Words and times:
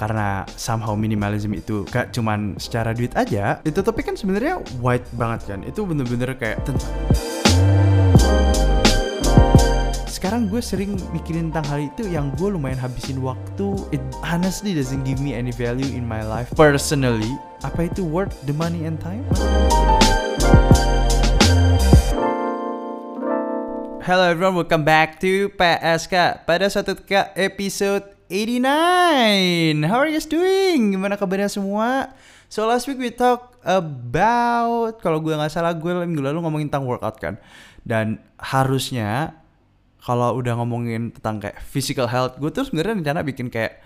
karena 0.00 0.48
somehow 0.56 0.96
minimalism 0.96 1.52
itu 1.52 1.84
gak 1.92 2.16
cuman 2.16 2.56
secara 2.56 2.96
duit 2.96 3.12
aja 3.20 3.60
itu 3.68 3.84
topik 3.84 4.08
kan 4.08 4.16
sebenarnya 4.16 4.56
wide 4.80 5.04
banget 5.12 5.52
kan. 5.52 5.60
Itu 5.60 5.84
bener-bener 5.84 6.32
kayak 6.40 6.64
tentang 6.64 6.88
sekarang 10.08 10.48
gue 10.48 10.60
sering 10.60 10.96
mikirin 11.12 11.52
tentang 11.52 11.68
hal 11.68 11.80
itu 11.92 12.08
yang 12.08 12.32
gue 12.40 12.48
lumayan 12.48 12.80
habisin 12.80 13.20
waktu. 13.20 13.76
It 13.92 14.00
honestly 14.24 14.72
doesn't 14.72 15.04
give 15.04 15.20
me 15.20 15.36
any 15.36 15.52
value 15.52 15.92
in 15.92 16.08
my 16.08 16.24
life. 16.24 16.48
Personally 16.56 17.28
apa 17.60 17.92
itu 17.92 18.00
worth 18.00 18.32
the 18.48 18.56
money 18.56 18.88
and 18.88 18.96
time? 18.96 19.24
Hello 24.00 24.24
everyone, 24.32 24.56
welcome 24.56 24.84
back 24.84 25.20
to 25.20 25.52
PSK 25.60 26.48
pada 26.48 26.72
ketika 26.72 27.36
episode 27.36 28.19
89 28.30 29.82
How 29.90 29.98
are 29.98 30.06
you 30.06 30.14
guys 30.14 30.30
doing? 30.30 30.94
Gimana 30.94 31.18
kabarnya 31.18 31.50
semua? 31.50 32.14
So 32.46 32.62
last 32.62 32.86
week 32.86 33.02
we 33.02 33.10
talk 33.10 33.58
about 33.66 35.02
Kalau 35.02 35.18
gue 35.18 35.34
gak 35.34 35.50
salah 35.50 35.74
gue 35.74 35.90
minggu 36.06 36.22
lalu 36.22 36.38
ngomongin 36.38 36.70
tentang 36.70 36.86
workout 36.86 37.18
kan. 37.18 37.42
Dan 37.82 38.22
harusnya 38.38 39.34
kalau 39.98 40.38
udah 40.38 40.54
ngomongin 40.62 41.10
tentang 41.10 41.42
kayak 41.42 41.58
physical 41.60 42.06
health, 42.06 42.38
gue 42.38 42.48
tuh 42.54 42.64
sebenarnya 42.64 43.02
rencana 43.02 43.20
bikin 43.20 43.50
kayak 43.50 43.82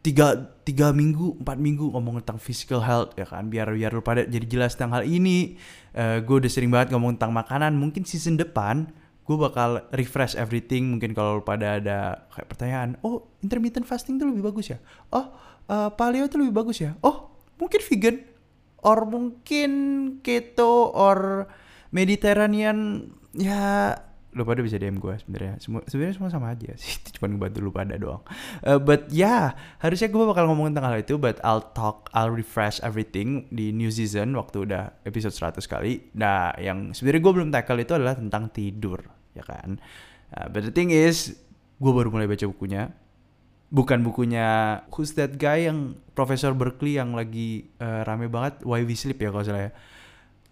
tiga 0.00 0.50
tiga 0.66 0.90
minggu 0.90 1.38
empat 1.44 1.56
minggu 1.60 1.94
ngomong 1.94 2.24
tentang 2.24 2.40
physical 2.40 2.80
health 2.80 3.12
ya 3.20 3.28
kan? 3.28 3.52
Biar 3.52 3.68
biar 3.68 3.92
lu 3.92 4.00
pada 4.00 4.24
jadi 4.24 4.48
jelas 4.48 4.74
tentang 4.74 4.96
hal 4.96 5.04
ini. 5.04 5.60
Uh, 5.92 6.24
gue 6.24 6.40
udah 6.40 6.50
sering 6.50 6.72
banget 6.72 6.88
ngomong 6.96 7.20
tentang 7.20 7.36
makanan. 7.36 7.76
Mungkin 7.76 8.08
season 8.08 8.40
depan 8.40 8.88
gue 9.24 9.36
bakal 9.40 9.88
refresh 9.96 10.36
everything 10.36 10.96
mungkin 10.96 11.16
kalau 11.16 11.40
pada 11.40 11.80
ada 11.80 12.28
kayak 12.28 12.48
pertanyaan 12.48 13.00
oh 13.00 13.24
intermittent 13.40 13.88
fasting 13.88 14.20
tuh 14.20 14.28
lebih 14.28 14.44
bagus 14.44 14.76
ya? 14.76 14.78
Oh 15.16 15.32
uh, 15.68 15.90
paleo 15.96 16.28
tuh 16.28 16.44
lebih 16.44 16.54
bagus 16.54 16.84
ya? 16.84 16.92
Oh 17.00 17.32
mungkin 17.56 17.80
vegan 17.80 18.16
or 18.84 19.08
mungkin 19.08 19.70
keto 20.20 20.92
or 20.92 21.48
Mediterranean. 21.94 23.10
Ya 23.34 23.96
lu 24.34 24.42
pada 24.42 24.60
bisa 24.60 24.76
DM 24.76 24.98
gue 24.98 25.14
sebenarnya. 25.22 25.62
Semua 25.62 25.80
sebenarnya 25.86 26.14
semua 26.18 26.30
sama 26.30 26.50
aja 26.50 26.74
sih 26.74 26.98
cuma 27.16 27.30
ngebantu 27.30 27.58
lu 27.62 27.70
pada 27.70 27.94
doang. 27.94 28.22
Uh, 28.66 28.82
but 28.82 29.06
yeah, 29.14 29.54
harusnya 29.78 30.10
gue 30.10 30.24
bakal 30.26 30.50
ngomongin 30.50 30.74
tentang 30.74 30.90
hal 30.90 30.98
itu 30.98 31.14
but 31.16 31.38
I'll 31.46 31.62
talk 31.72 32.10
I'll 32.10 32.34
refresh 32.34 32.82
everything 32.82 33.46
di 33.54 33.70
new 33.70 33.88
season 33.88 34.34
waktu 34.34 34.66
udah 34.66 35.06
episode 35.06 35.32
100 35.32 35.62
kali. 35.70 36.10
Nah 36.18 36.52
yang 36.58 36.92
sebenarnya 36.92 37.22
gue 37.22 37.32
belum 37.32 37.48
tackle 37.54 37.80
itu 37.80 37.92
adalah 37.94 38.18
tentang 38.18 38.50
tidur 38.50 39.00
ya 39.32 39.46
kan? 39.46 39.78
Uh, 40.34 40.46
but 40.50 40.66
the 40.66 40.74
thing 40.74 40.90
is 40.90 41.38
gue 41.78 41.92
baru 41.94 42.10
mulai 42.10 42.26
baca 42.26 42.44
bukunya. 42.50 42.90
Bukan 43.74 44.06
bukunya 44.06 44.78
Who's 44.94 45.18
That 45.18 45.34
Guy 45.34 45.66
yang 45.66 45.98
Profesor 46.14 46.54
Berkeley 46.54 46.94
yang 46.94 47.18
lagi 47.18 47.74
uh, 47.82 48.06
rame 48.06 48.30
banget? 48.30 48.62
Why 48.62 48.86
We 48.86 48.94
Sleep 48.94 49.18
ya 49.18 49.34
kalau 49.34 49.42
salah 49.42 49.66
ya 49.66 49.72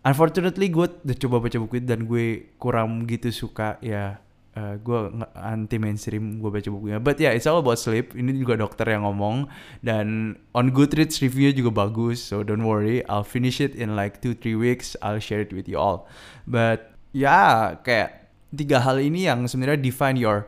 unfortunately 0.02 0.68
gue 0.70 0.86
udah 0.86 1.16
coba 1.18 1.36
baca 1.42 1.56
buku 1.58 1.74
itu 1.82 1.86
dan 1.86 2.06
gue 2.06 2.54
kurang 2.58 3.06
gitu 3.06 3.30
suka 3.30 3.78
ya 3.82 4.18
uh, 4.58 4.74
gue 4.78 4.98
anti 5.38 5.76
mainstream 5.78 6.42
gue 6.42 6.50
baca 6.50 6.68
bukunya. 6.68 6.98
But 6.98 7.18
ya 7.18 7.30
yeah, 7.30 7.32
it's 7.38 7.48
all 7.48 7.62
about 7.62 7.78
sleep. 7.80 8.12
Ini 8.12 8.36
juga 8.36 8.58
dokter 8.58 8.90
yang 8.90 9.06
ngomong. 9.06 9.48
Dan 9.80 10.36
on 10.52 10.74
Goodreads 10.74 11.22
reviewnya 11.22 11.56
juga 11.56 11.70
bagus 11.86 12.20
so 12.20 12.44
don't 12.44 12.66
worry. 12.66 13.00
I'll 13.08 13.26
finish 13.26 13.62
it 13.62 13.72
in 13.78 13.94
like 13.94 14.20
2-3 14.20 14.58
weeks. 14.58 14.94
I'll 15.00 15.22
share 15.22 15.42
it 15.42 15.54
with 15.54 15.70
you 15.70 15.78
all. 15.80 16.10
But 16.44 16.92
ya 17.14 17.28
yeah, 17.28 17.52
kayak 17.80 18.10
tiga 18.52 18.84
hal 18.84 19.00
ini 19.00 19.24
yang 19.30 19.48
sebenarnya 19.48 19.80
define 19.80 20.20
your 20.20 20.44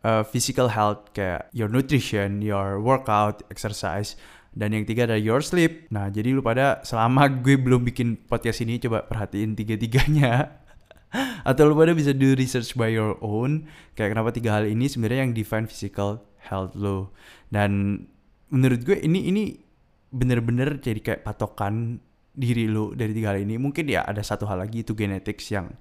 uh, 0.00 0.24
physical 0.24 0.72
health 0.72 1.12
kayak 1.12 1.48
your 1.52 1.68
nutrition 1.68 2.40
your 2.40 2.80
workout 2.80 3.44
exercise 3.52 4.16
dan 4.54 4.70
yang 4.70 4.86
tiga 4.86 5.10
adalah 5.10 5.18
your 5.18 5.42
sleep. 5.42 5.90
Nah, 5.90 6.06
jadi 6.14 6.30
lu 6.30 6.38
pada 6.38 6.78
selama 6.86 7.26
gue 7.44 7.58
belum 7.58 7.82
bikin 7.82 8.14
podcast 8.30 8.62
ini 8.62 8.78
coba 8.78 9.02
perhatiin 9.02 9.58
tiga-tiganya. 9.58 10.62
Atau 11.48 11.70
lu 11.70 11.74
pada 11.74 11.90
bisa 11.90 12.14
do 12.14 12.38
research 12.38 12.78
by 12.78 12.90
your 12.94 13.18
own. 13.18 13.66
Kayak 13.98 14.14
kenapa 14.14 14.30
tiga 14.30 14.54
hal 14.54 14.70
ini 14.70 14.86
sebenarnya 14.86 15.26
yang 15.26 15.34
define 15.34 15.66
physical 15.66 16.22
health 16.38 16.78
lo. 16.78 17.10
Dan 17.50 18.02
menurut 18.54 18.86
gue 18.86 18.98
ini 19.02 19.26
ini 19.26 19.42
bener-bener 20.14 20.78
jadi 20.78 21.02
kayak 21.02 21.20
patokan 21.26 21.98
diri 22.34 22.70
lu 22.70 22.94
dari 22.94 23.10
tiga 23.10 23.34
hal 23.34 23.42
ini. 23.42 23.58
Mungkin 23.58 23.90
ya 23.90 24.06
ada 24.06 24.22
satu 24.22 24.46
hal 24.46 24.62
lagi 24.62 24.86
itu 24.86 24.94
genetics 24.94 25.50
yang 25.50 25.74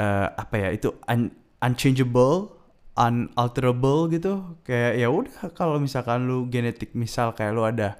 uh, 0.00 0.32
apa 0.32 0.56
ya 0.56 0.68
itu 0.72 0.96
un 1.12 1.28
unchangeable 1.60 2.61
unalterable 2.96 4.08
gitu. 4.12 4.58
Kayak 4.66 4.92
ya 5.00 5.08
udah 5.08 5.38
kalau 5.56 5.80
misalkan 5.80 6.28
lu 6.28 6.48
genetik 6.48 6.92
misal 6.92 7.32
kayak 7.32 7.52
lu 7.56 7.64
ada 7.64 7.96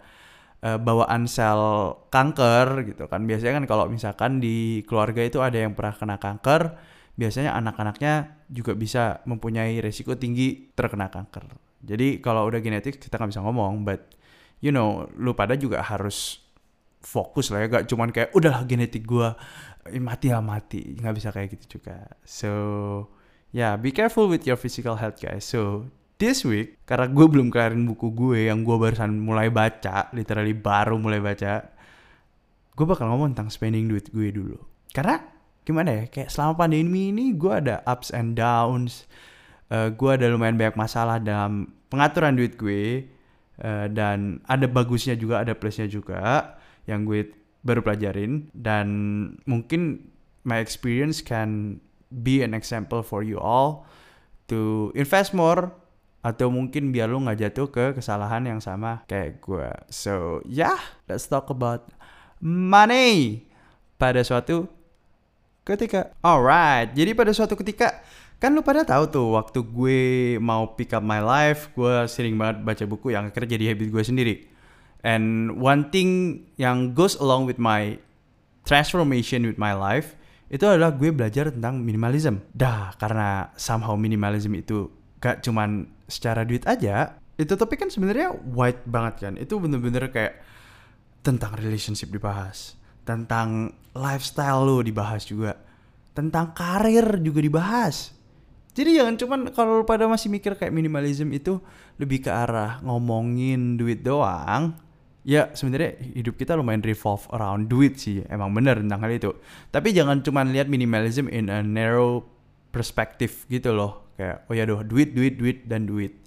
uh, 0.65 0.79
bawaan 0.79 1.25
sel 1.29 1.97
kanker 2.13 2.89
gitu 2.93 3.09
kan. 3.09 3.25
Biasanya 3.25 3.63
kan 3.63 3.65
kalau 3.69 3.85
misalkan 3.89 4.39
di 4.41 4.85
keluarga 4.85 5.25
itu 5.25 5.41
ada 5.41 5.57
yang 5.57 5.73
pernah 5.73 5.95
kena 5.97 6.17
kanker 6.21 6.63
biasanya 7.13 7.53
anak-anaknya 7.61 8.45
juga 8.49 8.73
bisa 8.73 9.21
mempunyai 9.29 9.85
resiko 9.85 10.17
tinggi 10.17 10.73
terkena 10.73 11.13
kanker. 11.13 11.45
Jadi 11.83 12.23
kalau 12.23 12.49
udah 12.49 12.61
genetik 12.63 13.03
kita 13.03 13.21
nggak 13.21 13.37
bisa 13.37 13.43
ngomong 13.45 13.85
but 13.85 14.17
you 14.63 14.71
know 14.71 15.05
lu 15.19 15.35
pada 15.37 15.59
juga 15.59 15.83
harus 15.85 16.41
fokus 17.03 17.51
lah 17.51 17.67
ya. 17.67 17.81
Gak 17.81 17.85
cuman 17.91 18.09
kayak 18.15 18.31
udah 18.33 18.65
genetik 18.65 19.05
gua 19.05 19.35
mati 19.99 20.31
lah 20.31 20.41
mati. 20.41 20.97
Nggak 20.97 21.15
bisa 21.17 21.29
kayak 21.35 21.49
gitu 21.59 21.79
juga. 21.79 22.07
So 22.23 22.53
Ya, 23.53 23.61
yeah, 23.61 23.73
be 23.77 23.93
careful 23.93 24.33
with 24.33 24.49
your 24.49 24.57
physical 24.57 24.97
health 24.97 25.21
guys. 25.21 25.45
So, 25.45 25.85
this 26.17 26.41
week, 26.41 26.81
karena 26.89 27.13
gue 27.13 27.27
belum 27.29 27.53
kelarin 27.53 27.85
buku 27.85 28.09
gue 28.17 28.49
yang 28.49 28.65
gue 28.65 28.81
barusan 28.81 29.21
mulai 29.21 29.53
baca, 29.53 30.09
literally 30.17 30.57
baru 30.57 30.97
mulai 30.97 31.21
baca, 31.21 31.69
gue 32.73 32.87
bakal 32.89 33.13
ngomong 33.13 33.37
tentang 33.37 33.53
spending 33.53 33.93
duit 33.93 34.09
gue 34.09 34.33
dulu. 34.33 34.57
Karena 34.97 35.21
gimana 35.69 35.91
ya, 36.01 36.03
kayak 36.09 36.33
selama 36.33 36.65
pandemi 36.65 37.13
ini 37.13 37.37
gue 37.37 37.53
ada 37.53 37.85
ups 37.85 38.09
and 38.17 38.41
downs, 38.41 39.05
uh, 39.69 39.93
gue 39.93 40.11
ada 40.17 40.33
lumayan 40.33 40.57
banyak 40.57 40.81
masalah 40.81 41.21
dalam 41.21 41.77
pengaturan 41.93 42.33
duit 42.33 42.57
gue, 42.57 43.05
uh, 43.61 43.85
dan 43.93 44.41
ada 44.49 44.65
bagusnya 44.65 45.13
juga, 45.13 45.45
ada 45.45 45.53
plusnya 45.53 45.85
juga, 45.93 46.57
yang 46.89 47.05
gue 47.05 47.29
baru 47.61 47.85
pelajarin, 47.85 48.49
dan 48.57 48.89
mungkin 49.45 50.09
my 50.49 50.57
experience 50.57 51.21
can 51.21 51.83
be 52.21 52.45
an 52.45 52.53
example 52.53 53.01
for 53.01 53.25
you 53.25 53.41
all 53.41 53.89
to 54.53 54.93
invest 54.93 55.33
more 55.33 55.73
atau 56.23 56.53
mungkin 56.53 56.95
biar 56.95 57.11
lu 57.11 57.19
nggak 57.19 57.51
jatuh 57.51 57.67
ke 57.73 57.85
kesalahan 57.99 58.47
yang 58.47 58.61
sama 58.63 59.03
kayak 59.11 59.43
gue. 59.43 59.71
So 59.91 60.45
yeah, 60.47 60.79
let's 61.11 61.27
talk 61.27 61.51
about 61.51 61.91
money 62.39 63.49
pada 63.99 64.23
suatu 64.23 64.71
ketika. 65.67 66.15
Alright, 66.23 66.95
jadi 66.95 67.17
pada 67.17 67.35
suatu 67.35 67.59
ketika 67.59 68.03
kan 68.39 68.55
lu 68.55 68.63
pada 68.63 68.83
tahu 68.83 69.07
tuh 69.11 69.27
waktu 69.35 69.63
gue 69.63 70.03
mau 70.43 70.75
pick 70.75 70.95
up 70.95 71.03
my 71.03 71.23
life, 71.23 71.71
gue 71.75 72.07
sering 72.07 72.39
banget 72.39 72.63
baca 72.63 72.85
buku 72.87 73.15
yang 73.15 73.31
akhirnya 73.31 73.59
jadi 73.59 73.75
habit 73.75 73.89
gue 73.91 74.03
sendiri. 74.03 74.35
And 75.03 75.59
one 75.59 75.91
thing 75.91 76.43
yang 76.55 76.95
goes 76.95 77.19
along 77.19 77.51
with 77.51 77.59
my 77.59 77.99
transformation 78.63 79.43
with 79.43 79.59
my 79.59 79.75
life 79.75 80.15
itu 80.53 80.69
adalah 80.69 80.93
gue 80.93 81.09
belajar 81.09 81.49
tentang 81.49 81.81
minimalism. 81.81 82.45
Dah, 82.53 82.93
karena 83.01 83.49
somehow 83.57 83.97
minimalism 83.97 84.53
itu 84.53 84.93
gak 85.17 85.41
cuman 85.41 85.89
secara 86.05 86.45
duit 86.45 86.69
aja, 86.69 87.17
itu 87.41 87.57
topik 87.57 87.81
kan 87.81 87.89
sebenarnya 87.89 88.37
wide 88.53 88.85
banget 88.85 89.15
kan. 89.17 89.35
Itu 89.41 89.57
bener-bener 89.57 90.13
kayak 90.13 90.45
tentang 91.25 91.57
relationship 91.57 92.13
dibahas, 92.13 92.77
tentang 93.09 93.73
lifestyle 93.97 94.61
lo 94.69 94.85
dibahas 94.85 95.25
juga, 95.25 95.57
tentang 96.13 96.53
karir 96.53 97.17
juga 97.25 97.41
dibahas. 97.41 98.13
Jadi 98.77 99.01
jangan 99.01 99.17
cuman 99.17 99.41
kalau 99.57 99.89
pada 99.89 100.05
masih 100.05 100.29
mikir 100.29 100.53
kayak 100.57 100.73
minimalism 100.73 101.33
itu 101.33 101.65
lebih 101.97 102.25
ke 102.25 102.31
arah 102.33 102.77
ngomongin 102.85 103.81
duit 103.81 104.05
doang, 104.05 104.77
ya 105.23 105.55
sebenarnya 105.55 106.03
hidup 106.19 106.35
kita 106.35 106.59
lumayan 106.59 106.83
revolve 106.83 107.31
around 107.31 107.71
duit 107.71 107.99
sih 107.99 108.27
emang 108.27 108.51
bener 108.51 108.83
tentang 108.83 109.01
hal 109.07 109.13
itu. 109.15 109.31
Tapi 109.71 109.95
jangan 109.95 110.21
cuma 110.23 110.43
lihat 110.43 110.67
minimalism 110.67 111.31
in 111.31 111.47
a 111.47 111.63
narrow 111.63 112.27
perspective 112.75 113.47
gitu 113.47 113.71
loh. 113.71 114.11
Kayak 114.19 114.47
oh 114.51 114.55
ya 114.55 114.65
doh 114.67 114.83
duit 114.83 115.15
duit 115.15 115.39
duit 115.39 115.65
dan 115.71 115.87
duit. 115.87 116.19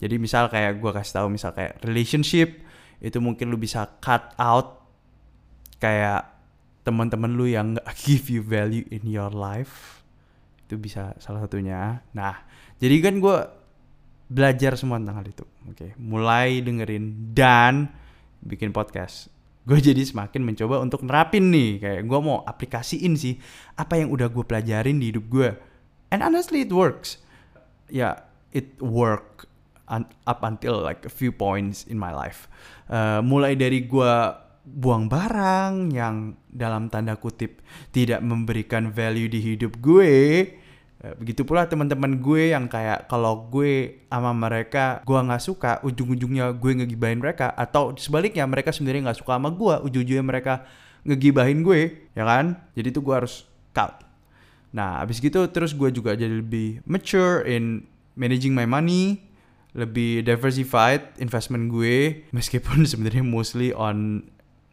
Jadi 0.00 0.16
misal 0.16 0.48
kayak 0.48 0.80
gue 0.80 0.90
kasih 0.90 1.14
tahu 1.20 1.26
misal 1.28 1.52
kayak 1.52 1.76
relationship 1.84 2.64
itu 3.04 3.20
mungkin 3.20 3.52
lu 3.52 3.60
bisa 3.60 3.84
cut 4.00 4.32
out 4.40 4.88
kayak 5.80 6.24
teman-teman 6.84 7.32
lu 7.36 7.44
yang 7.48 7.76
gak 7.76 7.88
give 8.08 8.32
you 8.32 8.40
value 8.40 8.88
in 8.88 9.04
your 9.04 9.28
life. 9.28 10.00
Itu 10.64 10.80
bisa 10.80 11.12
salah 11.20 11.44
satunya. 11.44 12.00
Nah 12.16 12.34
jadi 12.80 12.96
kan 13.04 13.20
gue 13.20 13.36
belajar 14.32 14.80
semua 14.80 14.96
tentang 14.96 15.20
hal 15.20 15.28
itu. 15.28 15.44
Oke 15.68 15.92
mulai 16.00 16.64
dengerin 16.64 17.36
dan 17.36 17.92
bikin 18.44 18.74
podcast 18.74 19.32
gue 19.68 19.78
jadi 19.92 20.02
semakin 20.04 20.42
mencoba 20.44 20.80
untuk 20.80 21.04
nerapin 21.04 21.52
nih 21.52 21.80
kayak 21.80 22.02
gue 22.08 22.18
mau 22.20 22.42
aplikasiin 22.44 23.16
sih 23.16 23.36
apa 23.76 24.00
yang 24.00 24.12
udah 24.12 24.28
gue 24.28 24.44
pelajarin 24.44 25.00
di 25.00 25.12
hidup 25.12 25.26
gue 25.28 25.48
and 26.10 26.20
honestly 26.24 26.64
it 26.64 26.72
works 26.72 27.20
ya 27.90 27.96
yeah, 27.96 28.14
it 28.50 28.78
work 28.82 29.50
up 30.26 30.40
until 30.46 30.78
like 30.78 31.02
a 31.02 31.12
few 31.12 31.34
points 31.34 31.84
in 31.90 31.98
my 31.98 32.14
life. 32.14 32.46
Uh, 32.86 33.18
mulai 33.20 33.58
dari 33.58 33.84
gue 33.84 34.14
buang 34.70 35.10
barang 35.10 35.90
yang 35.90 36.38
dalam 36.46 36.86
tanda 36.86 37.18
kutip 37.18 37.58
tidak 37.90 38.22
memberikan 38.22 38.94
value 38.94 39.26
di 39.26 39.42
hidup 39.42 39.82
gue. 39.82 40.46
Uh, 41.00 41.16
begitu 41.16 41.48
pula 41.48 41.64
teman-teman 41.64 42.20
gue 42.20 42.52
yang 42.52 42.68
kayak 42.68 43.08
kalau 43.08 43.48
gue 43.48 44.04
sama 44.12 44.36
mereka 44.36 45.00
gue 45.08 45.16
nggak 45.16 45.40
suka 45.40 45.80
ujung-ujungnya 45.80 46.52
gue 46.52 46.72
ngegibahin 46.84 47.24
mereka. 47.24 47.56
Atau 47.56 47.96
sebaliknya 47.96 48.44
mereka 48.44 48.68
sendiri 48.68 49.00
nggak 49.00 49.16
suka 49.24 49.40
sama 49.40 49.48
gue 49.48 49.74
ujung-ujungnya 49.88 50.24
mereka 50.24 50.54
ngegibahin 51.08 51.64
gue 51.64 52.12
ya 52.12 52.24
kan? 52.28 52.60
Jadi 52.76 52.92
tuh 52.92 53.00
gue 53.00 53.14
harus 53.16 53.48
cut. 53.72 54.04
Nah 54.76 55.00
abis 55.00 55.24
gitu 55.24 55.48
terus 55.48 55.72
gue 55.72 55.88
juga 55.88 56.12
jadi 56.12 56.44
lebih 56.44 56.84
mature 56.84 57.48
in 57.48 57.88
managing 58.14 58.52
my 58.52 58.68
money 58.68 59.24
lebih 59.70 60.26
diversified 60.26 61.14
investment 61.22 61.70
gue 61.70 62.20
meskipun 62.36 62.84
sebenarnya 62.84 63.22
mostly 63.22 63.70
on 63.72 64.26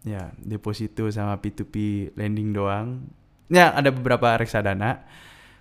ya 0.03 0.33
deposito 0.41 1.07
sama 1.07 1.39
P2P 1.39 1.75
lending 2.19 2.51
doang. 2.51 3.07
Ya 3.47 3.71
ada 3.71 3.95
beberapa 3.95 4.35
reksadana 4.35 5.07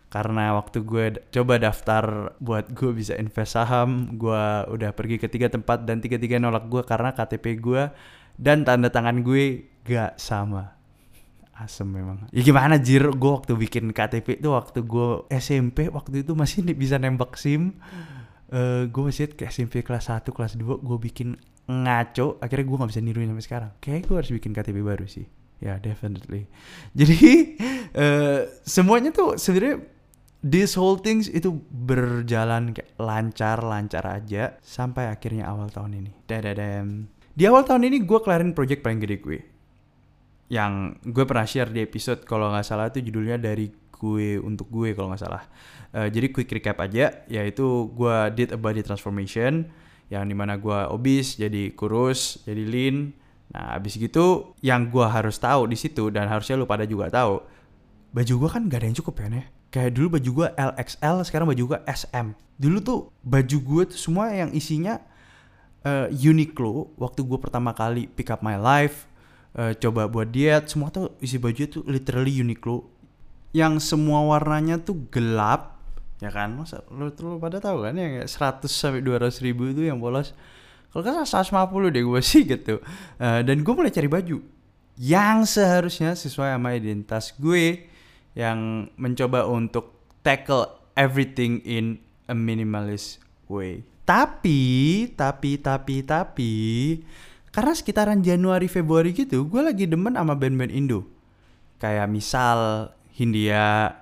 karena 0.07 0.55
waktu 0.55 0.87
gue 0.87 1.19
coba 1.35 1.59
daftar 1.59 2.35
buat 2.39 2.71
gue 2.71 2.95
bisa 2.95 3.19
invest 3.19 3.59
saham 3.59 4.15
gue 4.15 4.45
udah 4.71 4.95
pergi 4.95 5.19
ke 5.19 5.27
tiga 5.27 5.51
tempat 5.51 5.83
dan 5.83 5.99
tiga-tiga 5.99 6.39
nolak 6.39 6.71
gue 6.71 6.83
karena 6.87 7.11
KTP 7.11 7.59
gue 7.59 7.91
dan 8.39 8.63
tanda 8.63 8.93
tangan 8.93 9.25
gue 9.25 9.67
gak 9.83 10.21
sama. 10.21 10.77
Asem 11.57 11.89
memang. 11.89 12.29
Ya 12.37 12.45
gimana 12.45 12.77
jir? 12.77 13.09
Gue 13.17 13.33
waktu 13.33 13.57
bikin 13.57 13.89
KTP 13.97 14.45
itu 14.45 14.53
waktu 14.53 14.85
gue 14.85 15.25
SMP 15.33 15.89
waktu 15.89 16.21
itu 16.21 16.37
masih 16.37 16.69
bisa 16.83 17.01
nembak 17.01 17.41
SIM. 17.41 17.81
Uh, 18.53 18.87
gue 18.87 19.03
masih 19.03 19.33
ke 19.33 19.49
SMP 19.49 19.83
kelas 19.83 20.13
1 20.13 20.29
kelas 20.31 20.61
2 20.61 20.85
gue 20.85 20.99
bikin 21.01 21.35
ngaco. 21.65 22.37
Akhirnya 22.45 22.65
gue 22.69 22.77
nggak 22.77 22.91
bisa 22.93 23.01
niruin 23.01 23.33
sampai 23.33 23.47
sekarang. 23.49 23.71
Kayak 23.81 24.05
gue 24.05 24.17
harus 24.21 24.33
bikin 24.37 24.53
KTP 24.53 24.79
baru 24.85 25.09
sih. 25.09 25.25
Ya 25.57 25.73
yeah, 25.73 25.77
definitely. 25.81 26.45
Jadi 26.99 27.57
uh, 27.97 28.45
semuanya 28.61 29.17
tuh 29.17 29.41
sebenarnya 29.41 29.96
this 30.43 30.77
whole 30.77 30.99
things 31.01 31.31
itu 31.31 31.55
berjalan 31.71 32.75
kayak 32.77 32.93
lancar 33.01 33.61
lancar 33.63 34.05
aja 34.05 34.57
sampai 34.61 35.09
akhirnya 35.09 35.49
awal 35.49 35.69
tahun 35.69 36.03
ini 36.05 36.13
dadadam 36.29 37.09
di 37.37 37.45
awal 37.45 37.65
tahun 37.65 37.89
ini 37.89 38.05
gue 38.05 38.19
kelarin 38.25 38.57
project 38.57 38.81
paling 38.81 39.01
gede 39.01 39.21
gue 39.21 39.39
yang 40.47 40.95
gue 41.03 41.25
pernah 41.27 41.47
share 41.47 41.75
di 41.75 41.83
episode 41.83 42.23
kalau 42.23 42.55
nggak 42.55 42.67
salah 42.67 42.87
itu 42.87 43.03
judulnya 43.03 43.39
dari 43.39 43.67
gue 43.97 44.39
untuk 44.39 44.69
gue 44.71 44.93
kalau 44.93 45.11
nggak 45.11 45.23
salah. 45.23 45.43
Uh, 45.97 46.09
jadi 46.13 46.29
quick 46.31 46.53
recap 46.53 46.79
aja, 46.85 47.25
yaitu 47.27 47.91
gue 47.97 48.17
did 48.37 48.53
a 48.53 48.59
body 48.61 48.85
transformation 48.85 49.67
yang 50.07 50.23
di 50.31 50.37
mana 50.39 50.55
gue 50.55 50.79
obes 50.93 51.35
jadi 51.35 51.75
kurus 51.75 52.45
jadi 52.47 52.63
lean. 52.63 53.11
Nah 53.51 53.75
abis 53.79 53.99
gitu 53.99 54.55
yang 54.63 54.93
gue 54.93 55.07
harus 55.07 55.41
tahu 55.41 55.67
di 55.67 55.75
situ 55.75 56.13
dan 56.15 56.31
harusnya 56.31 56.55
lu 56.59 56.69
pada 56.69 56.87
juga 56.87 57.11
tahu 57.11 57.43
baju 58.15 58.33
gue 58.39 58.51
kan 58.51 58.63
gak 58.71 58.81
ada 58.81 58.87
yang 58.87 58.99
cukup 59.03 59.15
ya 59.23 59.27
nih. 59.33 59.47
Kayak 59.77 59.93
dulu 59.93 60.17
baju 60.17 60.31
gue 60.33 60.49
LXL, 60.57 61.17
sekarang 61.29 61.53
baju 61.53 61.77
gue 61.77 61.79
SM. 61.85 62.33
Dulu 62.57 62.79
tuh 62.81 63.13
baju 63.21 63.59
gue 63.61 63.83
tuh 63.93 64.01
semua 64.01 64.33
yang 64.33 64.49
isinya 64.57 65.05
uh, 65.85 66.09
Uniqlo 66.09 66.97
waktu 66.97 67.21
gue 67.21 67.37
pertama 67.37 67.77
kali 67.77 68.09
pick 68.09 68.33
up 68.33 68.41
my 68.41 68.57
life 68.57 69.05
uh, 69.53 69.77
coba 69.77 70.09
buat 70.09 70.33
diet 70.33 70.73
semua 70.73 70.89
tuh 70.89 71.13
isi 71.21 71.37
baju 71.37 71.61
tuh 71.69 71.85
literally 71.85 72.41
Uniqlo. 72.41 72.89
Yang 73.53 73.93
semua 73.93 74.25
warnanya 74.25 74.81
tuh 74.81 74.97
gelap 75.13 75.77
ya 76.25 76.33
kan? 76.33 76.57
Masa 76.57 76.81
lu 76.89 77.13
tuh 77.13 77.37
pada 77.37 77.61
tahu 77.61 77.85
kan 77.85 77.93
yang 78.01 78.25
100 78.25 78.65
sampai 78.73 79.05
200 79.05 79.45
ribu 79.45 79.77
itu 79.77 79.85
yang 79.85 80.01
bolos? 80.01 80.33
Kalau 80.89 81.05
kan 81.05 81.21
150 81.21 81.93
deh 81.93 82.01
gue 82.01 82.21
sih 82.25 82.49
gitu. 82.49 82.81
Uh, 83.21 83.45
dan 83.45 83.61
gue 83.61 83.73
mulai 83.77 83.93
cari 83.93 84.09
baju 84.09 84.41
yang 84.97 85.45
seharusnya 85.45 86.17
sesuai 86.17 86.57
sama 86.57 86.73
identitas 86.73 87.37
gue 87.37 87.93
yang 88.37 88.93
mencoba 89.01 89.49
untuk 89.49 89.97
tackle 90.21 90.69
everything 90.93 91.65
in 91.65 91.97
a 92.29 92.37
minimalist 92.37 93.19
way. 93.49 93.81
Tapi 94.05 94.61
tapi 95.17 95.59
tapi 95.59 96.05
tapi 96.05 96.55
karena 97.51 97.73
sekitaran 97.73 98.21
Januari 98.21 98.69
Februari 98.69 99.17
gitu 99.17 99.49
gue 99.49 99.65
lagi 99.65 99.89
demen 99.89 100.15
sama 100.15 100.37
band-band 100.37 100.71
Indo. 100.71 101.09
Kayak 101.81 102.13
misal 102.13 102.93
Hindia 103.17 103.97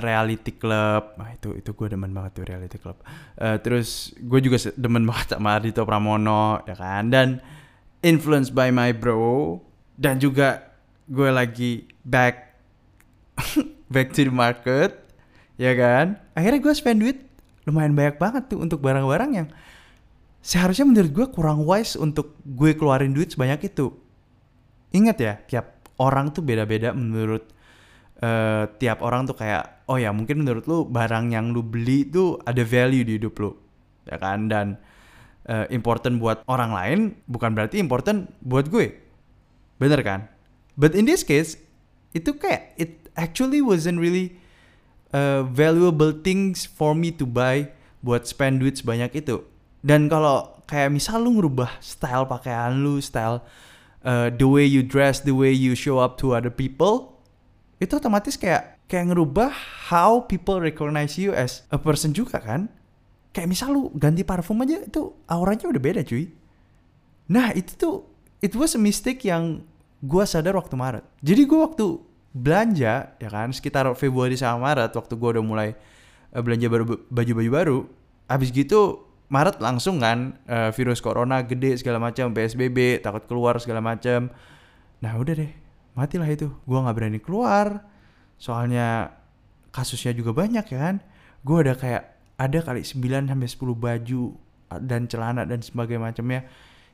Reality 0.00 0.56
Club. 0.56 1.20
Nah 1.20 1.36
itu 1.36 1.52
itu 1.52 1.70
gue 1.76 1.88
demen 1.92 2.10
banget 2.16 2.40
tuh 2.40 2.44
Reality 2.48 2.80
Club. 2.80 2.96
Uh, 3.36 3.60
terus 3.60 4.16
gue 4.16 4.40
juga 4.40 4.56
demen 4.74 5.04
banget 5.08 5.36
sama 5.36 5.60
Ardito 5.60 5.84
Pramono 5.84 6.64
ya 6.64 6.74
kan? 6.74 7.12
Dan 7.12 7.44
influenced 8.00 8.56
by 8.56 8.72
my 8.72 8.96
bro. 8.96 9.60
Dan 9.98 10.16
juga 10.16 10.74
gue 11.10 11.28
lagi 11.28 11.88
back 12.06 12.47
back 13.94 14.12
to 14.12 14.26
the 14.26 14.32
market 14.32 14.94
ya 15.58 15.74
kan 15.74 16.18
akhirnya 16.34 16.60
gue 16.62 16.74
spend 16.74 16.98
duit 17.02 17.18
lumayan 17.68 17.92
banyak 17.92 18.16
banget 18.16 18.42
tuh 18.48 18.64
untuk 18.64 18.80
barang-barang 18.80 19.30
yang 19.36 19.48
seharusnya 20.40 20.86
menurut 20.88 21.12
gue 21.12 21.26
kurang 21.28 21.68
wise 21.68 21.98
untuk 21.98 22.38
gue 22.40 22.72
keluarin 22.72 23.12
duit 23.12 23.34
sebanyak 23.34 23.68
itu. 23.68 23.92
Ingat 24.94 25.16
ya, 25.20 25.34
tiap 25.44 25.66
orang 26.00 26.32
tuh 26.32 26.40
beda-beda 26.40 26.96
menurut 26.96 27.44
uh, 28.24 28.64
tiap 28.80 29.04
orang 29.04 29.28
tuh 29.28 29.36
kayak, 29.36 29.84
oh 29.90 30.00
ya 30.00 30.14
mungkin 30.14 30.40
menurut 30.40 30.64
lu 30.64 30.88
barang 30.88 31.34
yang 31.34 31.52
lu 31.52 31.60
beli 31.60 32.08
itu 32.08 32.40
ada 32.48 32.64
value 32.64 33.04
di 33.04 33.20
hidup 33.20 33.36
lu, 33.36 33.52
ya 34.08 34.16
kan? 34.16 34.48
Dan 34.48 34.80
uh, 35.50 35.68
important 35.68 36.16
buat 36.16 36.40
orang 36.48 36.72
lain 36.72 36.98
bukan 37.28 37.52
berarti 37.52 37.76
important 37.76 38.32
buat 38.40 38.72
gue, 38.72 38.96
bener 39.76 40.00
kan? 40.00 40.24
But 40.78 40.96
in 40.96 41.04
this 41.04 41.26
case, 41.26 41.60
itu 42.16 42.32
kayak 42.38 42.72
it 42.80 42.97
actually 43.18 43.58
wasn't 43.58 43.98
really 43.98 44.38
uh, 45.10 45.42
valuable 45.42 46.14
things 46.14 46.62
for 46.62 46.94
me 46.94 47.10
to 47.10 47.26
buy 47.26 47.66
buat 47.98 48.30
spend 48.30 48.62
duit 48.62 48.78
sebanyak 48.78 49.10
itu 49.18 49.42
dan 49.82 50.10
kalau 50.10 50.58
kayak 50.66 50.90
misal 50.90 51.22
lu 51.22 51.38
ngerubah 51.38 51.80
style 51.80 52.26
pakaian 52.28 52.76
lu, 52.82 53.00
style 53.00 53.40
uh, 54.04 54.28
the 54.28 54.44
way 54.44 54.68
you 54.68 54.84
dress, 54.84 55.24
the 55.24 55.32
way 55.34 55.54
you 55.54 55.72
show 55.78 56.02
up 56.02 56.20
to 56.20 56.34
other 56.34 56.52
people, 56.52 57.16
itu 57.78 57.94
otomatis 57.96 58.36
kayak 58.36 58.76
kayak 58.90 59.14
ngerubah 59.14 59.48
how 59.88 60.20
people 60.26 60.58
recognize 60.58 61.16
you 61.16 61.30
as 61.32 61.64
a 61.70 61.78
person 61.80 62.10
juga 62.10 62.42
kan? 62.42 62.66
Kayak 63.30 63.48
misal 63.54 63.68
lu 63.70 63.82
ganti 63.94 64.26
parfum 64.26 64.60
aja 64.66 64.82
itu 64.82 65.14
auranya 65.30 65.70
udah 65.70 65.82
beda 65.82 66.02
cuy. 66.02 66.28
Nah 67.30 67.54
itu 67.54 67.72
tuh 67.78 67.96
it 68.42 68.52
was 68.58 68.74
a 68.74 68.80
mistake 68.80 69.22
yang 69.24 69.62
gue 70.02 70.24
sadar 70.26 70.58
waktu 70.58 70.74
Maret. 70.74 71.04
Jadi 71.22 71.42
gue 71.46 71.58
waktu 71.58 71.86
belanja 72.38 73.18
ya 73.18 73.28
kan? 73.28 73.50
Sekitar 73.50 73.90
Februari 73.98 74.38
sama 74.38 74.70
Maret 74.70 74.94
waktu 74.94 75.14
gue 75.18 75.28
udah 75.38 75.44
mulai 75.44 75.68
uh, 76.32 76.42
belanja 76.42 76.66
baru 76.70 76.84
baju-baju 77.10 77.50
baru. 77.50 77.78
Abis 78.30 78.54
gitu 78.54 79.04
Maret 79.28 79.60
langsung 79.60 80.00
kan 80.00 80.38
uh, 80.48 80.70
virus 80.72 81.02
corona 81.04 81.44
gede 81.44 81.76
segala 81.76 82.00
macam 82.00 82.32
PSBB 82.32 83.02
takut 83.02 83.26
keluar 83.26 83.58
segala 83.60 83.82
macam. 83.82 84.32
Nah 85.02 85.12
udah 85.18 85.34
deh 85.34 85.52
matilah 85.98 86.28
itu. 86.30 86.48
Gue 86.64 86.78
nggak 86.78 86.96
berani 86.96 87.20
keluar. 87.20 87.82
Soalnya 88.38 89.12
kasusnya 89.74 90.14
juga 90.14 90.30
banyak 90.32 90.64
ya 90.70 90.78
kan? 90.78 91.02
Gue 91.42 91.66
udah 91.66 91.74
kayak 91.74 92.02
ada 92.38 92.58
kali 92.62 92.86
9 92.86 93.26
sampai 93.26 93.48
10 93.50 93.74
baju 93.74 94.22
dan 94.84 95.10
celana 95.10 95.42
dan 95.42 95.58
sebagainya 95.64 96.02
macamnya 96.12 96.40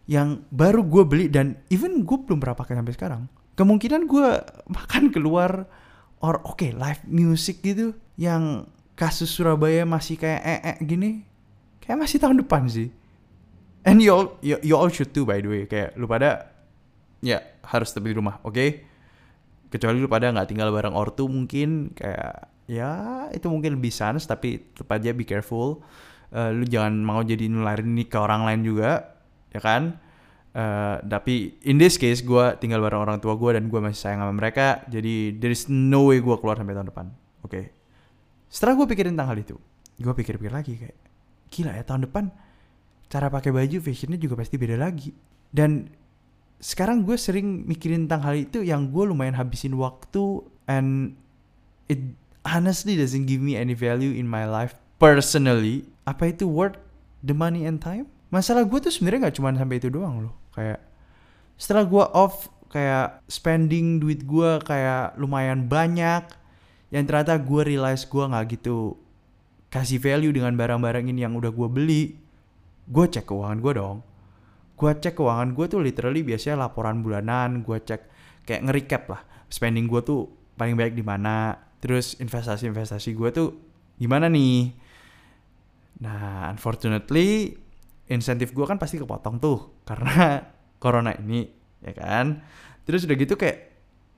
yang 0.05 0.45
baru 0.53 0.85
gue 0.85 1.05
beli 1.05 1.27
dan 1.33 1.61
even 1.73 2.05
gue 2.05 2.19
belum 2.21 2.39
pernah 2.39 2.57
pakai 2.57 2.77
sampai 2.77 2.95
sekarang 2.95 3.23
kemungkinan 3.55 4.07
gue 4.11 4.29
makan 4.71 5.15
keluar 5.15 5.67
or 6.23 6.43
oke 6.43 6.59
okay, 6.59 6.71
live 6.75 7.03
music 7.07 7.63
gitu 7.63 7.95
yang 8.19 8.67
kasus 8.95 9.31
Surabaya 9.31 9.83
masih 9.83 10.19
kayak 10.19 10.43
eh, 10.43 10.61
-e 10.63 10.73
gini 10.83 11.27
kayak 11.83 11.99
masih 12.01 12.19
tahun 12.23 12.41
depan 12.43 12.67
sih. 12.71 12.89
And 13.85 14.01
you 14.01 14.17
all 14.17 14.27
you, 14.41 14.57
you 14.65 14.75
all 14.79 14.89
should 14.89 15.13
too 15.13 15.29
by 15.29 15.45
the 15.45 15.49
way. 15.51 15.63
Kayak 15.69 15.99
lu 16.01 16.09
pada 16.09 16.49
ya 17.21 17.43
harus 17.67 17.93
tetap 17.93 18.09
di 18.09 18.17
rumah 18.17 18.41
oke? 18.41 18.55
Okay? 18.55 18.71
kecuali 19.75 19.99
lu 19.99 20.07
pada 20.07 20.31
nggak 20.31 20.55
tinggal 20.55 20.71
bareng 20.71 20.95
ortu 20.95 21.27
mungkin 21.27 21.91
kayak 21.99 22.47
ya 22.71 23.27
itu 23.35 23.51
mungkin 23.51 23.75
lebih 23.83 23.91
sans 23.91 24.23
tapi 24.23 24.63
tetap 24.71 24.95
aja 24.95 25.11
be 25.11 25.27
careful. 25.27 25.83
Uh, 26.31 26.55
lu 26.55 26.63
jangan 26.67 26.95
mau 27.03 27.23
jadi 27.27 27.51
nularin 27.51 27.95
ini 27.95 28.07
ke 28.07 28.19
orang 28.19 28.47
lain 28.47 28.63
juga 28.67 29.19
ya 29.55 29.63
kan 29.63 29.99
uh, 30.55 31.03
tapi 31.05 31.59
in 31.67 31.77
this 31.77 31.99
case 32.01 32.23
gue 32.23 32.45
tinggal 32.63 32.81
bareng 32.81 33.03
orang 33.03 33.19
tua 33.21 33.35
gue 33.35 33.59
dan 33.59 33.69
gue 33.69 33.81
masih 33.83 34.01
sayang 34.01 34.23
sama 34.25 34.35
mereka. 34.35 34.87
Jadi 34.89 35.37
there 35.37 35.53
is 35.53 35.67
no 35.69 36.09
way 36.09 36.23
gue 36.23 36.37
keluar 36.39 36.57
sampai 36.57 36.75
tahun 36.75 36.89
depan. 36.89 37.07
Oke. 37.45 37.51
Okay? 37.51 37.65
setelah 38.55 38.79
gue 38.79 38.87
pikirin 38.87 39.19
tentang 39.19 39.35
hal 39.35 39.39
itu 39.43 39.59
gue 39.99 40.15
pikir-pikir 40.15 40.55
lagi 40.55 40.79
kayak 40.79 40.95
gila 41.51 41.75
ya 41.75 41.83
tahun 41.83 42.07
depan 42.07 42.31
cara 43.11 43.27
pakai 43.27 43.51
baju 43.51 43.83
fashionnya 43.83 44.19
juga 44.19 44.39
pasti 44.39 44.55
beda 44.59 44.79
lagi. 44.79 45.11
Dan 45.55 45.91
sekarang 46.63 47.03
gue 47.03 47.19
sering 47.19 47.67
mikirin 47.67 48.07
tentang 48.07 48.23
hal 48.31 48.35
itu 48.39 48.63
yang 48.63 48.91
gue 48.91 49.05
lumayan 49.07 49.35
habisin 49.35 49.75
waktu 49.75 50.43
and 50.71 51.19
it 51.91 51.99
honestly 52.47 52.95
doesn't 52.95 53.27
give 53.27 53.43
me 53.43 53.55
any 53.55 53.75
value 53.75 54.15
in 54.15 54.27
my 54.27 54.47
life 54.47 54.75
personally. 55.03 55.87
Apa 56.07 56.35
itu 56.35 56.47
worth 56.47 56.79
the 57.23 57.35
money 57.35 57.67
and 57.67 57.79
time? 57.79 58.07
Masalah 58.35 58.67
gue 58.67 58.79
tuh 58.83 58.91
sebenarnya 58.91 59.31
nggak 59.31 59.37
cuma 59.39 59.55
sampai 59.55 59.79
itu 59.79 59.91
doang 59.95 60.27
loh 60.27 60.44
kayak 60.55 60.81
setelah 61.59 61.85
gue 61.87 62.05
off 62.15 62.49
kayak 62.71 63.23
spending 63.31 64.03
duit 64.03 64.27
gue 64.27 64.59
kayak 64.67 65.15
lumayan 65.15 65.71
banyak 65.71 66.27
yang 66.91 67.05
ternyata 67.07 67.39
gue 67.39 67.63
realize 67.75 68.07
gue 68.07 68.23
nggak 68.23 68.59
gitu 68.59 68.99
kasih 69.71 69.99
value 69.99 70.31
dengan 70.31 70.55
barang-barang 70.55 71.11
ini 71.11 71.27
yang 71.27 71.35
udah 71.35 71.51
gue 71.51 71.67
beli. 71.67 72.15
Gue 72.87 73.11
cek 73.11 73.27
keuangan 73.27 73.59
gue 73.59 73.73
dong. 73.75 73.99
Gue 74.79 74.91
cek 74.95 75.19
keuangan 75.19 75.51
gue 75.51 75.67
tuh 75.67 75.83
literally 75.83 76.23
biasanya 76.23 76.71
laporan 76.71 77.03
bulanan 77.03 77.67
gue 77.67 77.79
cek 77.83 78.03
kayak 78.47 78.63
nge-recap 78.71 79.03
lah 79.11 79.23
spending 79.51 79.91
gue 79.91 79.99
tuh 80.07 80.31
paling 80.55 80.79
baik 80.79 80.95
di 80.95 81.03
mana. 81.03 81.59
Terus 81.83 82.15
investasi-investasi 82.23 83.11
gue 83.19 83.31
tuh 83.35 83.49
gimana 83.99 84.31
nih? 84.31 84.71
Nah 86.07 86.51
unfortunately 86.55 87.59
insentif 88.11 88.53
gue 88.53 88.65
kan 88.69 88.77
pasti 88.77 89.01
kepotong 89.01 89.41
tuh 89.41 89.59
karena 89.89 90.45
corona 90.81 91.13
ini 91.17 91.49
ya 91.85 91.93
kan? 91.97 92.45
Terus 92.85 93.09
udah 93.09 93.17
gitu 93.17 93.35
kayak 93.37 93.75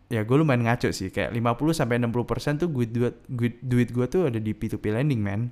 ya 0.07 0.23
gue 0.23 0.37
lumayan 0.39 0.63
ngaco 0.67 0.95
sih 0.95 1.11
kayak 1.11 1.35
50 1.35 1.83
sampai 1.83 1.99
60% 1.99 2.63
tuh 2.63 2.71
duit 2.71 2.91
duit 2.95 3.15
duit, 3.27 3.55
duit 3.59 3.89
gue 3.91 4.07
tuh 4.07 4.31
ada 4.31 4.39
di 4.39 4.55
P2P 4.55 4.95
lending 4.95 5.19
man 5.19 5.51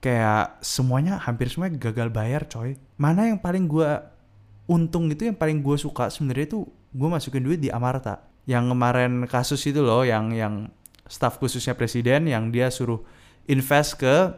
kayak 0.00 0.64
semuanya 0.64 1.20
hampir 1.20 1.52
semuanya 1.52 1.76
gagal 1.76 2.08
bayar 2.08 2.48
coy. 2.48 2.80
Mana 2.96 3.28
yang 3.28 3.38
paling 3.40 3.68
gue 3.68 3.88
untung 4.66 5.12
itu 5.12 5.28
yang 5.28 5.36
paling 5.36 5.60
gue 5.60 5.76
suka 5.76 6.08
sebenarnya 6.08 6.56
tuh 6.56 6.64
gue 6.96 7.08
masukin 7.08 7.44
duit 7.44 7.60
di 7.60 7.68
Amarta. 7.68 8.24
Yang 8.48 8.72
kemarin 8.72 9.12
kasus 9.28 9.60
itu 9.68 9.84
loh 9.84 10.02
yang 10.02 10.32
yang 10.32 10.72
staff 11.04 11.36
khususnya 11.36 11.76
presiden 11.76 12.26
yang 12.26 12.48
dia 12.48 12.72
suruh 12.72 13.04
invest 13.44 14.00
ke 14.00 14.32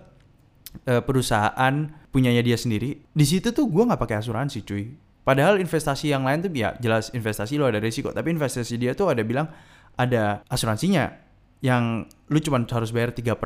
uh, 0.89 1.03
perusahaan 1.07 2.02
punyanya 2.13 2.45
dia 2.45 2.61
sendiri 2.61 3.01
di 3.11 3.25
situ 3.25 3.51
tuh 3.51 3.67
gue 3.67 3.83
nggak 3.89 3.99
pakai 3.99 4.21
asuransi 4.21 4.61
cuy 4.63 4.85
Padahal 5.23 5.63
investasi 5.63 6.11
yang 6.11 6.27
lain 6.27 6.43
tuh 6.43 6.51
ya 6.51 6.75
jelas 6.83 7.15
investasi 7.15 7.55
lo 7.55 7.71
ada 7.71 7.79
risiko, 7.79 8.11
tapi 8.11 8.35
investasi 8.35 8.75
dia 8.75 8.91
tuh 8.99 9.15
ada 9.15 9.23
bilang 9.23 9.47
ada 9.95 10.43
asuransinya 10.51 11.15
yang 11.63 12.11
lu 12.27 12.39
cuma 12.43 12.59
harus 12.67 12.91
bayar 12.91 13.15
3% 13.15 13.39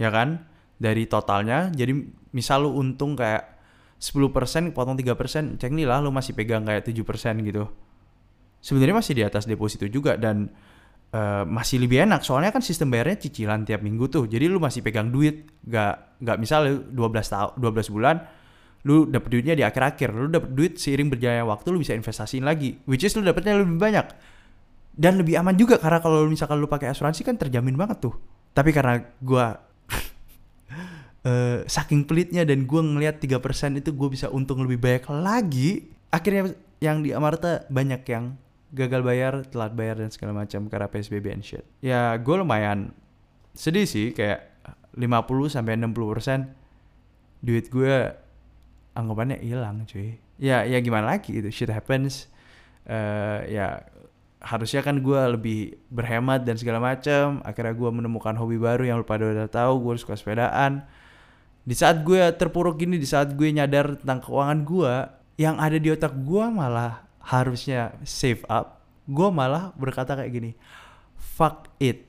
ya 0.00 0.08
kan 0.08 0.48
dari 0.80 1.04
totalnya. 1.04 1.68
Jadi 1.68 2.08
misal 2.32 2.64
lu 2.64 2.80
untung 2.80 3.12
kayak 3.12 3.44
10% 4.00 4.72
potong 4.72 4.96
3%, 4.96 5.60
cek 5.60 5.68
nih 5.68 5.84
lah 5.84 6.00
lu 6.00 6.08
masih 6.08 6.32
pegang 6.32 6.64
kayak 6.64 6.88
7% 6.88 7.44
gitu. 7.44 7.68
Sebenarnya 8.64 8.96
masih 8.96 9.12
di 9.20 9.22
atas 9.28 9.44
deposito 9.44 9.84
juga 9.84 10.16
dan 10.16 10.48
uh, 11.14 11.42
masih 11.46 11.78
lebih 11.78 12.02
enak. 12.02 12.26
Soalnya 12.26 12.50
kan 12.50 12.60
sistem 12.60 12.90
bayarnya 12.90 13.22
cicilan 13.22 13.62
tiap 13.62 13.80
minggu 13.80 14.10
tuh. 14.10 14.26
Jadi 14.26 14.50
lu 14.50 14.58
masih 14.58 14.82
pegang 14.82 15.14
duit, 15.14 15.46
gak 15.62 16.18
gak 16.18 16.36
misal 16.42 16.90
12 16.90 16.98
tahun 17.30 17.50
12 17.62 17.94
bulan 17.94 18.18
lu 18.84 19.08
dapet 19.08 19.32
duitnya 19.32 19.54
di 19.56 19.64
akhir-akhir. 19.64 20.12
Lu 20.12 20.28
dapet 20.28 20.50
duit 20.52 20.76
seiring 20.76 21.08
berjalannya 21.08 21.46
waktu 21.48 21.66
lu 21.72 21.78
bisa 21.80 21.96
investasiin 21.96 22.44
lagi. 22.44 22.76
Which 22.84 23.06
is 23.06 23.16
lu 23.16 23.24
dapetnya 23.24 23.56
lebih 23.56 23.80
banyak. 23.80 24.06
Dan 24.94 25.18
lebih 25.18 25.40
aman 25.40 25.56
juga 25.56 25.80
karena 25.80 25.98
kalau 26.04 26.28
misalkan 26.28 26.60
lu 26.60 26.68
pakai 26.68 26.92
asuransi 26.92 27.24
kan 27.24 27.40
terjamin 27.40 27.74
banget 27.74 28.04
tuh. 28.04 28.14
Tapi 28.52 28.70
karena 28.70 29.02
gua 29.24 29.58
uh, 31.24 31.58
saking 31.74 32.04
pelitnya 32.04 32.44
dan 32.44 32.68
gua 32.68 32.84
ngelihat 32.84 33.18
3% 33.18 33.80
itu 33.80 33.90
gua 33.96 34.12
bisa 34.12 34.28
untung 34.30 34.62
lebih 34.62 34.78
banyak 34.78 35.04
lagi 35.10 35.70
akhirnya 36.14 36.54
yang 36.78 37.02
di 37.02 37.10
Amarta 37.10 37.66
banyak 37.66 38.06
yang 38.06 38.38
gagal 38.74 39.00
bayar 39.06 39.46
telat 39.46 39.72
bayar 39.72 40.02
dan 40.02 40.10
segala 40.10 40.44
macam 40.44 40.66
karena 40.66 40.90
PSBB 40.90 41.26
and 41.30 41.46
shit. 41.46 41.64
Ya 41.78 42.18
gue 42.18 42.34
lumayan 42.34 42.90
sedih 43.54 43.86
sih 43.86 44.10
kayak 44.10 44.50
50 44.98 45.54
sampai 45.54 45.78
60% 45.78 47.46
duit 47.46 47.70
gue 47.70 47.94
anggapannya 48.98 49.38
hilang 49.42 49.86
cuy. 49.86 50.18
Ya 50.38 50.66
ya 50.66 50.82
gimana 50.82 51.14
lagi 51.14 51.38
itu 51.38 51.50
shit 51.54 51.70
happens. 51.70 52.26
Uh, 52.84 53.40
ya 53.48 53.86
harusnya 54.44 54.84
kan 54.84 55.00
gue 55.00 55.20
lebih 55.32 55.58
berhemat 55.88 56.42
dan 56.42 56.58
segala 56.58 56.82
macam. 56.82 57.40
Akhirnya 57.46 57.72
gue 57.72 57.90
menemukan 57.90 58.34
hobi 58.34 58.58
baru 58.58 58.82
yang 58.84 58.96
lu 59.00 59.06
pada 59.06 59.30
udah 59.30 59.48
tahu 59.48 59.90
gue 59.90 59.94
suka 60.02 60.18
sepedaan. 60.18 60.82
Di 61.64 61.72
saat 61.72 62.04
gue 62.04 62.20
terpuruk 62.36 62.76
gini 62.76 63.00
di 63.00 63.08
saat 63.08 63.32
gue 63.32 63.48
nyadar 63.48 63.96
tentang 63.96 64.20
keuangan 64.20 64.60
gue 64.66 64.94
yang 65.40 65.56
ada 65.58 65.80
di 65.80 65.88
otak 65.90 66.12
gue 66.12 66.44
malah 66.52 67.02
harusnya 67.24 67.96
save 68.04 68.44
up 68.46 68.84
gue 69.04 69.28
malah 69.28 69.72
berkata 69.76 70.16
kayak 70.16 70.32
gini 70.32 70.50
fuck 71.34 71.66
it. 71.82 72.06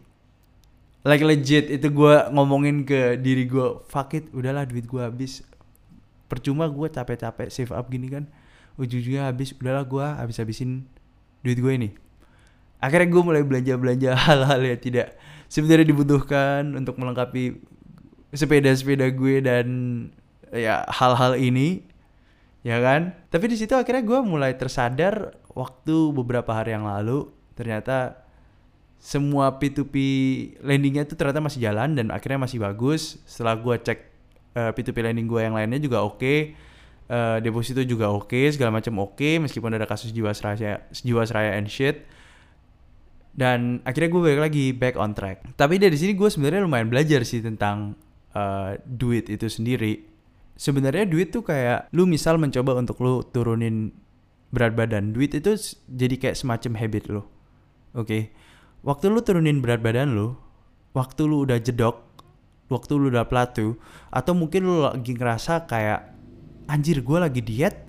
Like 1.06 1.22
legit 1.22 1.70
itu 1.70 1.88
gue 1.90 2.16
ngomongin 2.34 2.82
ke 2.86 3.18
diri 3.18 3.46
gue 3.46 3.82
fuck 3.90 4.14
it 4.14 4.30
udahlah 4.34 4.66
duit 4.70 4.86
gue 4.86 5.02
habis. 5.02 5.42
Percuma 6.26 6.66
gue 6.70 6.90
capek-capek 6.90 7.50
save 7.50 7.74
up 7.74 7.90
gini 7.90 8.10
kan 8.10 8.26
ujung-ujungnya 8.76 9.32
habis 9.32 9.56
udahlah 9.56 9.86
gue 9.86 10.06
habis-habisin 10.06 10.86
duit 11.46 11.58
gue 11.58 11.74
ini. 11.74 11.90
Akhirnya 12.82 13.08
gue 13.10 13.22
mulai 13.22 13.42
belanja-belanja 13.46 14.12
hal-hal 14.30 14.62
yang 14.62 14.82
tidak 14.82 15.18
sebenarnya 15.50 15.90
dibutuhkan 15.90 16.74
untuk 16.74 16.98
melengkapi 16.98 17.62
sepeda-sepeda 18.34 19.14
gue 19.14 19.36
dan 19.46 19.68
ya 20.52 20.84
hal-hal 20.90 21.38
ini 21.38 21.86
ya 22.66 22.82
kan? 22.82 23.14
Tapi 23.30 23.46
di 23.46 23.58
situ 23.62 23.78
akhirnya 23.78 24.02
gue 24.02 24.20
mulai 24.26 24.58
tersadar 24.58 25.38
waktu 25.54 26.10
beberapa 26.18 26.50
hari 26.50 26.74
yang 26.74 26.90
lalu 26.90 27.30
ternyata 27.54 28.26
semua 28.98 29.54
P2P 29.62 29.96
landingnya 30.66 31.06
itu 31.06 31.14
ternyata 31.14 31.46
masih 31.46 31.62
jalan 31.62 31.94
dan 31.94 32.10
akhirnya 32.10 32.42
masih 32.42 32.58
bagus. 32.58 33.22
Setelah 33.30 33.62
gue 33.62 33.76
cek 33.78 34.00
uh, 34.58 34.72
P2P 34.74 34.98
lending 35.06 35.30
gue 35.30 35.46
yang 35.46 35.54
lainnya 35.54 35.78
juga 35.78 36.02
oke 36.02 36.18
okay. 36.18 36.40
uh, 37.14 37.38
deposito 37.38 37.86
juga 37.86 38.10
oke 38.10 38.34
okay, 38.34 38.50
segala 38.50 38.82
macam 38.82 38.98
oke 38.98 39.14
okay, 39.14 39.38
meskipun 39.38 39.70
ada 39.78 39.86
kasus 39.86 40.10
jiwasraya 40.10 40.90
jiwasraya 40.90 41.62
and 41.62 41.70
shit. 41.70 42.02
Dan 43.36 43.84
akhirnya 43.86 44.10
gue 44.10 44.22
balik 44.26 44.42
lagi 44.42 44.66
back 44.74 44.96
on 44.98 45.14
track. 45.14 45.44
Tapi 45.54 45.78
dari 45.78 45.94
sini 46.02 46.18
gue 46.18 46.32
sebenarnya 46.34 46.66
lumayan 46.66 46.90
belajar 46.90 47.22
sih 47.28 47.46
tentang 47.46 47.94
uh, 48.34 48.74
duit 48.90 49.30
itu 49.30 49.46
sendiri 49.46 50.15
sebenarnya 50.56 51.06
duit 51.08 51.32
tuh 51.32 51.44
kayak 51.44 51.92
lu 51.92 52.08
misal 52.08 52.40
mencoba 52.40 52.80
untuk 52.80 53.00
lu 53.04 53.24
turunin 53.28 53.92
berat 54.50 54.72
badan 54.72 55.12
duit 55.12 55.36
itu 55.36 55.56
jadi 55.92 56.16
kayak 56.16 56.36
semacam 56.40 56.72
habit 56.80 57.04
lo 57.12 57.22
oke? 57.96 58.08
Okay? 58.08 58.24
waktu 58.86 59.12
lu 59.12 59.20
turunin 59.20 59.60
berat 59.60 59.84
badan 59.84 60.16
lu 60.16 60.38
waktu 60.96 61.28
lu 61.28 61.44
udah 61.44 61.60
jedok 61.60 62.06
waktu 62.72 62.92
lu 62.98 63.12
udah 63.14 63.28
plateau 63.28 63.76
atau 64.10 64.34
mungkin 64.34 64.66
lu 64.66 64.76
lagi 64.86 65.12
ngerasa 65.14 65.68
kayak 65.68 66.16
anjir 66.70 67.02
gue 67.02 67.18
lagi 67.18 67.42
diet 67.42 67.86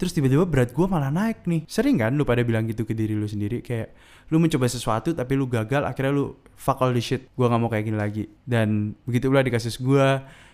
terus 0.00 0.12
tiba-tiba 0.18 0.42
berat 0.42 0.74
gue 0.74 0.86
malah 0.90 1.14
naik 1.14 1.46
nih. 1.46 1.62
Sering 1.70 2.02
kan 2.02 2.10
lu 2.18 2.26
pada 2.26 2.42
bilang 2.42 2.66
gitu 2.66 2.82
ke 2.82 2.90
diri 2.90 3.14
lu 3.14 3.30
sendiri? 3.30 3.62
Kayak 3.62 3.94
lu 4.34 4.42
mencoba 4.42 4.66
sesuatu 4.66 5.14
tapi 5.14 5.38
lu 5.38 5.46
gagal 5.46 5.86
akhirnya 5.86 6.10
lu 6.10 6.34
fuck 6.58 6.82
all 6.82 6.90
this 6.90 7.06
shit 7.06 7.30
gue 7.30 7.46
nggak 7.46 7.60
mau 7.62 7.70
kayak 7.70 7.86
gini 7.86 7.98
lagi. 7.98 8.24
Dan 8.42 8.98
begitu 9.06 9.30
pula 9.30 9.46
di 9.46 9.54
kasus 9.54 9.78
gue 9.78 10.06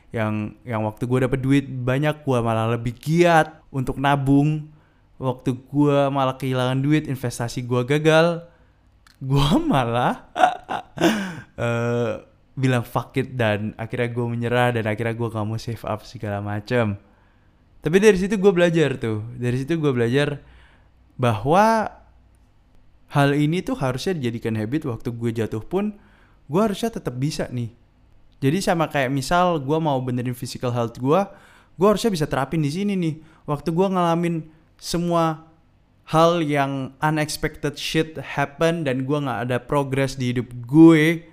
yang 0.08 0.56
yang 0.64 0.82
waktu 0.88 1.04
gue 1.04 1.28
dapet 1.28 1.40
duit 1.44 1.64
banyak 1.68 2.24
gue 2.24 2.38
malah 2.40 2.72
lebih 2.72 2.96
giat 2.96 3.60
untuk 3.68 4.00
nabung. 4.00 4.70
Waktu 5.18 5.50
gue 5.66 5.98
malah 6.14 6.38
kehilangan 6.38 6.78
duit 6.78 7.10
investasi 7.10 7.66
gue 7.66 7.82
gagal 7.82 8.46
gue 9.18 9.50
malah 9.72 10.30
uh, 11.58 12.22
bilang 12.62 12.82
fuck 12.82 13.14
it 13.18 13.38
dan 13.38 13.74
akhirnya 13.78 14.10
gue 14.10 14.26
menyerah 14.26 14.74
dan 14.74 14.84
akhirnya 14.90 15.14
gue 15.14 15.28
gak 15.30 15.46
mau 15.46 15.58
save 15.58 15.84
up 15.86 16.02
segala 16.02 16.42
macem. 16.42 16.98
Tapi 17.78 17.96
dari 18.02 18.18
situ 18.18 18.34
gue 18.34 18.50
belajar 18.50 18.98
tuh. 18.98 19.22
Dari 19.38 19.62
situ 19.62 19.78
gue 19.78 19.92
belajar 19.94 20.42
bahwa 21.14 21.86
hal 23.14 23.30
ini 23.38 23.62
tuh 23.62 23.78
harusnya 23.78 24.18
dijadikan 24.18 24.58
habit. 24.58 24.90
Waktu 24.90 25.14
gue 25.14 25.30
jatuh 25.30 25.62
pun 25.62 25.94
gue 26.50 26.60
harusnya 26.60 26.90
tetap 26.90 27.14
bisa 27.14 27.46
nih 27.54 27.70
jadi 28.38 28.59
sama 28.62 28.87
kayak 28.87 29.11
misal 29.11 29.59
gue 29.59 29.78
mau 29.83 29.99
benerin 29.99 30.35
physical 30.35 30.71
health 30.71 30.99
gue 30.99 31.21
gue 31.78 31.87
harusnya 31.87 32.11
bisa 32.11 32.26
terapin 32.26 32.59
di 32.59 32.75
sini 32.75 32.99
nih. 32.99 33.23
Waktu 33.47 33.71
gue 33.71 33.87
ngalamin 33.87 34.50
semua 34.76 35.47
hal 36.11 36.42
yang 36.42 36.92
unexpected 36.99 37.78
shit 37.78 38.18
happen 38.18 38.83
dan 38.83 39.07
gue 39.07 39.18
nggak 39.18 39.40
ada 39.49 39.57
progress 39.62 40.18
di 40.18 40.35
hidup 40.35 40.49
gue 40.64 41.28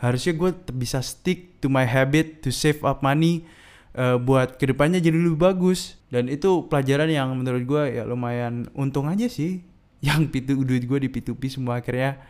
harusnya 0.00 0.32
gue 0.36 0.50
bisa 0.76 1.00
stick 1.00 1.56
to 1.60 1.72
my 1.72 1.88
habit 1.88 2.44
to 2.44 2.52
save 2.52 2.84
up 2.84 3.00
money 3.00 3.48
uh, 3.96 4.20
buat 4.20 4.60
ke 4.60 4.68
depannya 4.68 5.00
jadi 5.00 5.16
lebih 5.16 5.40
bagus. 5.40 5.96
Dan 6.10 6.28
itu 6.28 6.66
pelajaran 6.66 7.08
yang 7.08 7.32
menurut 7.32 7.62
gue 7.64 7.82
ya 7.96 8.02
lumayan 8.04 8.68
untung 8.74 9.06
aja 9.06 9.30
sih. 9.30 9.62
Yang 10.06 10.28
pitu 10.28 10.60
duit 10.60 10.84
gue 10.84 10.98
di 11.00 11.08
P2P 11.08 11.48
semua 11.48 11.80
akhirnya 11.80 12.20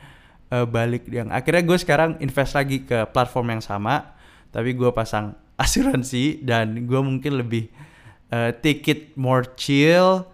uh, 0.53 0.67
balik 0.67 1.09
yang 1.11 1.31
akhirnya 1.33 1.63
gue 1.65 1.79
sekarang 1.79 2.11
invest 2.23 2.55
lagi 2.55 2.85
ke 2.87 3.07
platform 3.11 3.59
yang 3.59 3.63
sama 3.63 4.17
tapi 4.55 4.73
gue 4.73 4.91
pasang 4.95 5.37
asuransi 5.63 6.45
dan 6.45 6.85
gue 6.85 7.01
mungkin 7.01 7.41
lebih 7.41 7.73
uh, 8.33 8.53
it 8.65 9.17
more 9.17 9.45
chill. 9.57 10.29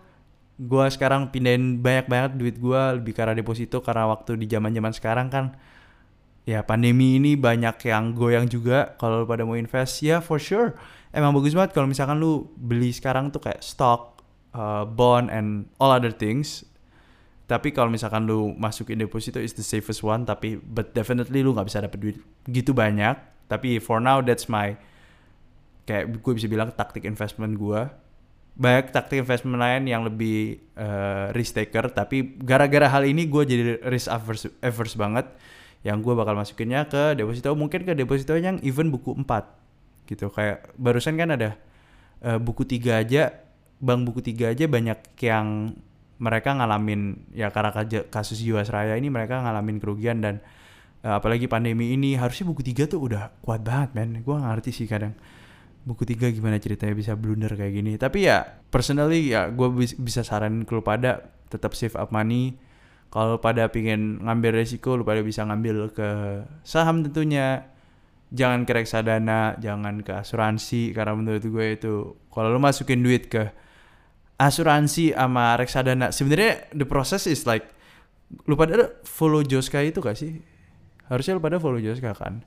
Gue 0.62 0.86
sekarang 0.94 1.34
pindahin 1.34 1.82
banyak 1.82 2.06
banget 2.06 2.32
duit 2.38 2.56
gue 2.58 2.82
lebih 2.98 3.14
karena 3.16 3.34
deposito 3.34 3.82
karena 3.82 4.06
waktu 4.06 4.38
di 4.38 4.46
zaman 4.46 4.70
zaman 4.70 4.92
sekarang 4.94 5.26
kan 5.26 5.44
ya 6.42 6.62
pandemi 6.66 7.18
ini 7.18 7.38
banyak 7.38 7.78
yang 7.86 8.14
goyang 8.14 8.46
juga 8.46 8.94
kalau 8.98 9.26
pada 9.26 9.42
mau 9.42 9.58
invest. 9.58 10.02
Ya 10.06 10.22
for 10.22 10.38
sure. 10.38 10.78
Emang 11.10 11.34
bagus 11.34 11.52
banget 11.52 11.74
kalau 11.76 11.90
misalkan 11.90 12.22
lu 12.22 12.46
beli 12.56 12.94
sekarang 12.94 13.28
tuh 13.34 13.42
kayak 13.42 13.60
stock 13.60 14.22
uh, 14.54 14.86
bond 14.86 15.28
and 15.28 15.68
all 15.76 15.92
other 15.92 16.14
things 16.14 16.64
tapi 17.52 17.68
kalau 17.76 17.92
misalkan 17.92 18.24
lu 18.24 18.56
masukin 18.56 18.96
deposito 18.96 19.36
is 19.36 19.52
the 19.52 19.60
safest 19.60 20.00
one 20.00 20.24
tapi 20.24 20.56
but 20.56 20.96
definitely 20.96 21.44
lu 21.44 21.52
nggak 21.52 21.68
bisa 21.68 21.84
dapet 21.84 22.00
duit 22.00 22.16
gitu 22.48 22.72
banyak. 22.72 23.12
Tapi 23.44 23.76
for 23.76 24.00
now 24.00 24.24
that's 24.24 24.48
my 24.48 24.72
kayak 25.84 26.08
gue 26.16 26.32
bisa 26.32 26.48
bilang 26.48 26.72
taktik 26.72 27.04
investment 27.04 27.60
gue 27.60 27.84
banyak 28.56 28.88
taktik 28.92 29.20
investment 29.20 29.60
lain 29.60 29.84
yang 29.84 30.00
lebih 30.08 30.64
uh, 30.80 31.28
risk 31.36 31.56
taker 31.60 31.92
tapi 31.92 32.40
gara-gara 32.40 32.88
hal 32.88 33.04
ini 33.04 33.28
gue 33.28 33.42
jadi 33.44 33.84
risk 33.84 34.08
averse, 34.08 34.48
averse 34.64 34.96
banget. 34.96 35.28
Yang 35.84 36.08
gue 36.08 36.14
bakal 36.16 36.32
masukinnya 36.32 36.88
ke 36.88 37.12
deposito 37.12 37.52
mungkin 37.52 37.84
ke 37.84 37.92
deposito 37.92 38.32
yang 38.32 38.56
even 38.64 38.88
buku 38.88 39.12
4 39.12 40.08
gitu. 40.08 40.32
Kayak 40.32 40.72
barusan 40.80 41.20
kan 41.20 41.36
ada 41.36 41.60
uh, 42.24 42.40
buku 42.40 42.64
tiga 42.64 43.04
aja 43.04 43.44
bank 43.82 44.08
buku 44.08 44.24
tiga 44.24 44.54
aja 44.54 44.64
banyak 44.70 44.96
yang 45.20 45.76
mereka 46.22 46.54
ngalamin 46.54 47.34
ya 47.34 47.50
karena 47.50 47.74
kasus 48.06 48.38
Jiwasraya 48.38 48.94
ini 48.94 49.10
mereka 49.10 49.42
ngalamin 49.42 49.82
kerugian 49.82 50.22
dan 50.22 50.38
uh, 51.02 51.18
apalagi 51.18 51.50
pandemi 51.50 51.98
ini 51.98 52.14
harusnya 52.14 52.46
buku 52.46 52.62
tiga 52.62 52.86
tuh 52.86 53.10
udah 53.10 53.34
kuat 53.42 53.66
banget 53.66 53.98
men. 53.98 54.22
Gue 54.22 54.38
ngerti 54.38 54.70
sih 54.70 54.86
kadang 54.86 55.18
buku 55.82 56.06
tiga 56.06 56.30
gimana 56.30 56.62
ceritanya 56.62 56.94
bisa 56.94 57.18
blunder 57.18 57.50
kayak 57.58 57.74
gini. 57.74 57.98
Tapi 57.98 58.30
ya 58.30 58.62
personally 58.70 59.34
ya 59.34 59.50
gue 59.50 59.68
bisa 59.98 60.22
saranin 60.22 60.62
ke 60.62 60.70
lu 60.70 60.86
pada 60.86 61.26
tetap 61.50 61.74
save 61.74 61.98
up 61.98 62.14
money. 62.14 62.54
Kalau 63.12 63.42
pada 63.42 63.68
pingin 63.68 64.22
ngambil 64.22 64.62
resiko 64.62 64.94
lu 64.94 65.02
pada 65.02 65.20
bisa 65.26 65.42
ngambil 65.42 65.90
ke 65.90 66.08
saham 66.62 67.02
tentunya. 67.02 67.66
Jangan 68.32 68.64
ke 68.64 68.72
reksadana 68.72 69.60
jangan 69.60 70.00
ke 70.00 70.16
asuransi 70.16 70.96
karena 70.96 71.12
menurut 71.12 71.44
gue 71.44 71.66
itu 71.76 72.16
kalau 72.32 72.48
lu 72.48 72.56
masukin 72.56 73.04
duit 73.04 73.28
ke 73.28 73.52
asuransi 74.42 75.14
sama 75.14 75.54
reksadana. 75.54 76.10
Sebenarnya 76.10 76.66
the 76.74 76.86
process 76.86 77.30
is 77.30 77.46
like 77.46 77.70
lu 78.50 78.58
pada 78.58 78.90
follow 79.06 79.46
Joska 79.46 79.78
itu 79.86 80.02
gak 80.02 80.18
sih? 80.18 80.42
Harusnya 81.06 81.38
lu 81.38 81.42
pada 81.42 81.62
follow 81.62 81.78
Joska 81.78 82.10
kan? 82.18 82.42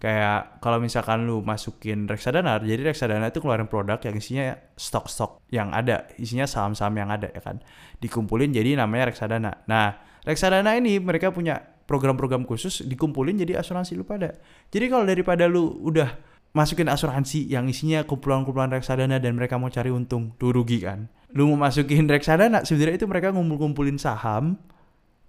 Kayak 0.00 0.62
kalau 0.64 0.80
misalkan 0.80 1.28
lu 1.28 1.44
masukin 1.44 2.08
reksadana 2.08 2.56
jadi 2.64 2.88
reksadana 2.88 3.28
itu 3.28 3.42
keluarin 3.44 3.68
produk 3.68 4.00
yang 4.00 4.16
isinya 4.16 4.56
stok-stok 4.72 5.44
yang 5.52 5.68
ada 5.76 6.08
isinya 6.16 6.48
saham-saham 6.48 6.94
yang 6.96 7.10
ada 7.12 7.28
ya 7.28 7.42
kan? 7.42 7.60
Dikumpulin 8.00 8.54
jadi 8.54 8.80
namanya 8.80 9.12
reksadana. 9.12 9.60
Nah 9.68 10.00
reksadana 10.24 10.78
ini 10.80 10.96
mereka 11.02 11.28
punya 11.34 11.60
program-program 11.84 12.46
khusus 12.46 12.86
dikumpulin 12.86 13.42
jadi 13.44 13.60
asuransi 13.60 13.98
lu 13.98 14.06
pada. 14.06 14.38
Jadi 14.70 14.86
kalau 14.88 15.04
daripada 15.04 15.44
lu 15.50 15.68
udah 15.84 16.16
masukin 16.56 16.86
asuransi 16.88 17.50
yang 17.50 17.66
isinya 17.66 18.06
kumpulan-kumpulan 18.06 18.70
reksadana 18.70 19.18
dan 19.18 19.34
mereka 19.34 19.58
mau 19.58 19.68
cari 19.68 19.90
untung, 19.90 20.34
lu 20.38 20.54
rugi 20.54 20.82
kan. 20.86 21.10
Lu 21.36 21.50
mau 21.52 21.66
masukin 21.66 22.10
reksadana 22.10 22.66
sebenarnya 22.66 23.00
itu 23.00 23.06
mereka 23.06 23.30
ngumpul-kumpulin 23.30 23.96
saham 23.96 24.58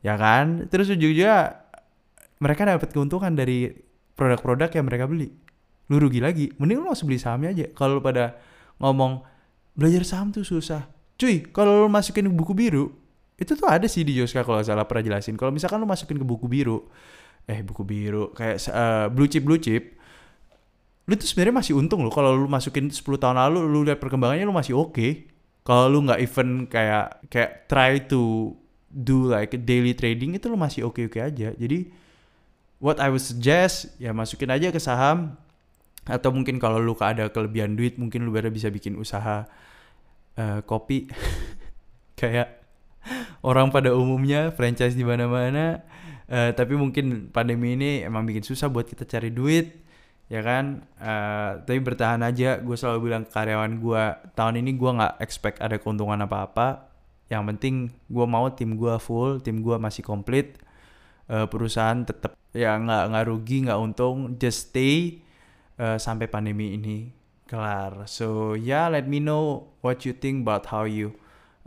ya 0.01 0.17
kan. 0.17 0.65
Terus 0.67 0.89
ujung-ujungnya 0.93 1.61
mereka 2.41 2.65
dapat 2.65 2.89
keuntungan 2.89 3.33
dari 3.37 3.69
produk-produk 4.17 4.69
yang 4.73 4.85
mereka 4.89 5.05
beli. 5.05 5.29
Lu 5.89 6.01
rugi 6.01 6.19
lagi. 6.21 6.49
Mending 6.57 6.81
lu 6.81 6.85
langsung 6.89 7.09
beli 7.09 7.21
sahamnya 7.21 7.53
aja. 7.53 7.65
Kalau 7.77 8.01
pada 8.01 8.37
ngomong 8.81 9.21
belajar 9.77 10.01
saham 10.03 10.33
tuh 10.33 10.41
susah. 10.41 10.89
Cuy, 11.21 11.45
kalau 11.53 11.85
lu 11.85 11.89
masukin 11.89 12.25
buku 12.33 12.57
biru, 12.57 12.89
itu 13.37 13.53
tuh 13.53 13.69
ada 13.69 13.85
sih 13.85 14.01
di 14.01 14.17
Joska 14.17 14.41
kalau 14.41 14.61
salah 14.65 14.89
pernah 14.89 15.05
jelasin. 15.05 15.37
Kalau 15.37 15.53
misalkan 15.53 15.77
lu 15.77 15.85
masukin 15.85 16.17
ke 16.17 16.25
buku 16.25 16.49
biru, 16.49 16.89
eh 17.45 17.61
buku 17.61 17.81
biru 17.85 18.33
kayak 18.33 18.57
uh, 18.69 19.05
blue 19.09 19.29
chip 19.29 19.45
blue 19.45 19.61
chip, 19.61 19.97
lu 21.05 21.13
tuh 21.13 21.25
sebenarnya 21.29 21.61
masih 21.61 21.73
untung 21.77 22.01
loh. 22.01 22.13
Kalau 22.13 22.33
lu 22.33 22.49
masukin 22.49 22.89
10 22.89 23.01
tahun 23.01 23.37
lalu, 23.37 23.59
lu 23.65 23.79
lihat 23.85 24.01
perkembangannya 24.01 24.45
lu 24.45 24.53
masih 24.53 24.77
oke. 24.77 24.97
Okay. 24.97 25.30
Kalau 25.61 25.85
lu 25.93 26.05
nggak 26.09 26.21
even 26.25 26.65
kayak 26.65 27.21
kayak 27.29 27.69
try 27.69 28.01
to 28.09 28.53
do 28.89 29.29
like 29.29 29.53
daily 29.63 29.93
trading 29.93 30.33
itu 30.33 30.49
lu 30.49 30.57
masih 30.57 30.89
oke 30.89 30.99
oke 31.05 31.21
aja. 31.21 31.53
Jadi 31.53 31.79
what 32.81 32.97
I 32.97 33.13
would 33.13 33.21
suggest 33.21 33.93
ya 34.01 34.11
masukin 34.11 34.49
aja 34.49 34.73
ke 34.73 34.81
saham. 34.81 35.37
Atau 36.09 36.33
mungkin 36.33 36.57
kalau 36.57 36.81
lu 36.81 36.97
ada 36.97 37.29
kelebihan 37.29 37.77
duit 37.77 38.01
mungkin 38.01 38.25
lu 38.25 38.33
bisa 38.49 38.73
bikin 38.73 38.97
usaha 38.97 39.45
uh, 40.35 40.59
kopi. 40.65 41.05
Kayak 42.19 42.57
orang 43.45 43.69
pada 43.69 43.93
umumnya 43.93 44.49
franchise 44.49 44.97
di 44.97 45.05
mana-mana. 45.05 45.85
Uh, 46.31 46.49
tapi 46.57 46.73
mungkin 46.73 47.29
pandemi 47.29 47.75
ini 47.77 48.01
emang 48.01 48.23
bikin 48.25 48.41
susah 48.41 48.71
buat 48.71 48.87
kita 48.87 49.03
cari 49.03 49.29
duit 49.29 49.83
ya 50.31 50.39
kan? 50.39 50.87
Uh, 50.95 51.59
tapi 51.67 51.83
bertahan 51.83 52.23
aja. 52.23 52.63
Gue 52.63 52.79
selalu 52.79 53.11
bilang 53.11 53.27
ke 53.27 53.35
karyawan 53.35 53.83
gue 53.83 54.03
tahun 54.31 54.63
ini 54.63 54.79
gue 54.79 54.91
nggak 54.95 55.19
expect 55.19 55.59
ada 55.59 55.75
keuntungan 55.75 56.23
apa-apa. 56.23 56.87
Yang 57.27 57.43
penting 57.51 57.75
gue 58.07 58.25
mau 58.27 58.47
tim 58.55 58.79
gue 58.79 58.95
full 59.03 59.43
tim 59.43 59.59
gue 59.59 59.75
masih 59.75 60.07
komplit. 60.07 60.55
Uh, 61.27 61.47
perusahaan 61.51 61.99
tetap 62.07 62.35
ya 62.55 62.79
nggak 62.79 63.11
nggak 63.11 63.25
rugi 63.27 63.57
nggak 63.67 63.79
untung. 63.83 64.39
Just 64.39 64.71
stay 64.71 65.19
uh, 65.75 65.99
sampai 65.99 66.31
pandemi 66.31 66.79
ini 66.79 67.11
kelar. 67.51 68.07
So 68.07 68.55
yeah 68.55 68.87
let 68.87 69.11
me 69.11 69.19
know 69.19 69.67
what 69.83 70.07
you 70.07 70.15
think 70.15 70.47
about 70.47 70.71
how 70.71 70.87
you 70.87 71.11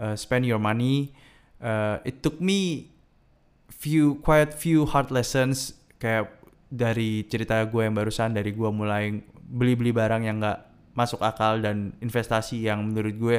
uh, 0.01 0.17
spend 0.17 0.49
your 0.49 0.61
money. 0.61 1.13
Uh, 1.61 2.01
it 2.09 2.25
took 2.25 2.41
me 2.41 2.89
few 3.69 4.17
quite 4.25 4.57
few 4.57 4.89
hard 4.89 5.13
lessons. 5.13 5.77
Kayak 6.01 6.44
dari 6.75 7.23
cerita 7.31 7.63
gue 7.63 7.87
yang 7.87 7.95
barusan 7.95 8.35
dari 8.35 8.51
gue 8.51 8.71
mulai 8.75 9.23
beli-beli 9.47 9.95
barang 9.95 10.27
yang 10.27 10.43
nggak 10.43 10.59
masuk 10.99 11.23
akal 11.23 11.63
dan 11.63 11.95
investasi 12.03 12.67
yang 12.67 12.83
menurut 12.83 13.15
gue 13.15 13.39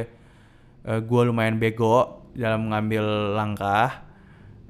uh, 0.87 0.99
gue 1.03 1.21
lumayan 1.27 1.59
bego 1.59 2.23
dalam 2.31 2.71
mengambil 2.71 3.35
langkah 3.35 4.07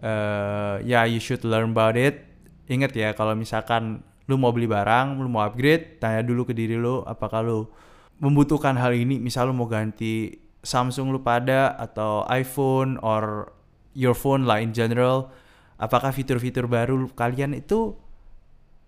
uh, 0.01 0.81
ya 0.81 1.01
yeah, 1.01 1.03
you 1.05 1.21
should 1.21 1.41
learn 1.45 1.73
about 1.77 1.93
it. 1.93 2.25
Inget 2.65 2.97
ya 2.97 3.13
kalau 3.13 3.37
misalkan 3.37 4.01
lu 4.25 4.41
mau 4.41 4.49
beli 4.49 4.65
barang 4.65 5.21
lu 5.21 5.29
mau 5.29 5.45
upgrade 5.45 6.01
tanya 6.01 6.25
dulu 6.25 6.49
ke 6.49 6.53
diri 6.57 6.73
lu 6.73 7.05
apakah 7.05 7.45
lu 7.45 7.69
membutuhkan 8.17 8.73
hal 8.81 8.97
ini? 8.97 9.21
Misal 9.21 9.49
lu 9.49 9.53
mau 9.53 9.69
ganti 9.69 10.41
Samsung 10.65 11.13
lu 11.13 11.21
pada 11.21 11.77
atau 11.77 12.25
iPhone 12.25 12.97
or 13.05 13.53
your 13.93 14.17
phone 14.17 14.49
lah 14.49 14.57
in 14.57 14.73
general 14.73 15.29
apakah 15.77 16.09
fitur-fitur 16.09 16.65
baru 16.65 17.05
kalian 17.13 17.53
itu 17.53 17.93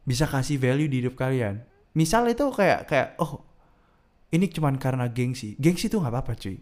bisa 0.08 0.24
kasih 0.24 0.56
value 0.56 0.88
di 0.88 1.04
hidup 1.04 1.20
kalian 1.20 1.68
misal 1.92 2.24
itu 2.32 2.48
kayak 2.48 2.88
kayak 2.88 3.20
oh 3.20 3.44
ini 4.32 4.48
cuman 4.48 4.80
karena 4.80 5.12
gengsi 5.12 5.60
gengsi 5.60 5.92
itu 5.92 6.00
nggak 6.00 6.14
apa-apa 6.16 6.34
cuy 6.40 6.58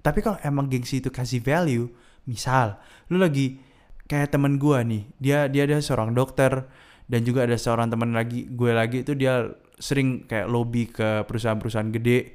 tapi 0.00 0.24
kalau 0.24 0.40
emang 0.40 0.72
gengsi 0.72 1.04
itu 1.04 1.12
kasih 1.12 1.44
value 1.44 1.92
misal 2.24 2.80
lu 3.12 3.20
lagi 3.20 3.60
kayak 4.08 4.32
temen 4.32 4.56
gue 4.56 4.78
nih 4.80 5.02
dia 5.20 5.38
dia 5.52 5.68
ada 5.68 5.84
seorang 5.84 6.16
dokter 6.16 6.64
dan 7.04 7.20
juga 7.28 7.44
ada 7.44 7.60
seorang 7.60 7.92
teman 7.92 8.16
lagi 8.16 8.48
gue 8.48 8.70
lagi 8.72 9.04
itu 9.04 9.12
dia 9.12 9.52
sering 9.76 10.24
kayak 10.24 10.48
lobby 10.48 10.88
ke 10.88 11.28
perusahaan-perusahaan 11.28 11.92
gede 11.92 12.34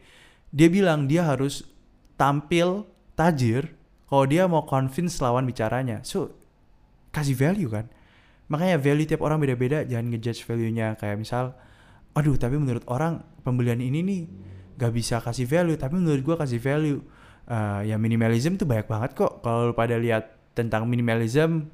dia 0.53 0.69
bilang 0.69 1.09
dia 1.09 1.25
harus 1.25 1.65
tampil 2.13 2.85
tajir 3.17 3.73
kalau 4.05 4.29
dia 4.29 4.45
mau 4.45 4.61
convince 4.61 5.17
lawan 5.17 5.49
bicaranya. 5.49 6.05
So, 6.05 6.37
kasih 7.09 7.33
value 7.33 7.73
kan. 7.73 7.89
Makanya 8.53 8.77
value 8.77 9.09
tiap 9.09 9.25
orang 9.25 9.41
beda-beda, 9.41 9.81
jangan 9.81 10.13
ngejudge 10.13 10.45
value-nya. 10.45 10.93
Kayak 11.01 11.17
misal, 11.17 11.57
aduh 12.13 12.37
tapi 12.37 12.61
menurut 12.61 12.85
orang 12.85 13.25
pembelian 13.41 13.81
ini 13.81 14.05
nih 14.05 14.21
gak 14.77 14.93
bisa 14.93 15.17
kasih 15.17 15.49
value, 15.49 15.73
tapi 15.73 15.97
menurut 15.97 16.21
gue 16.21 16.35
kasih 16.37 16.61
value. 16.61 17.01
Uh, 17.43 17.81
ya 17.83 17.97
minimalism 17.97 18.55
tuh 18.55 18.69
banyak 18.69 18.85
banget 18.85 19.17
kok. 19.17 19.41
Kalau 19.41 19.73
pada 19.73 19.97
lihat 19.97 20.53
tentang 20.53 20.85
minimalism, 20.85 21.73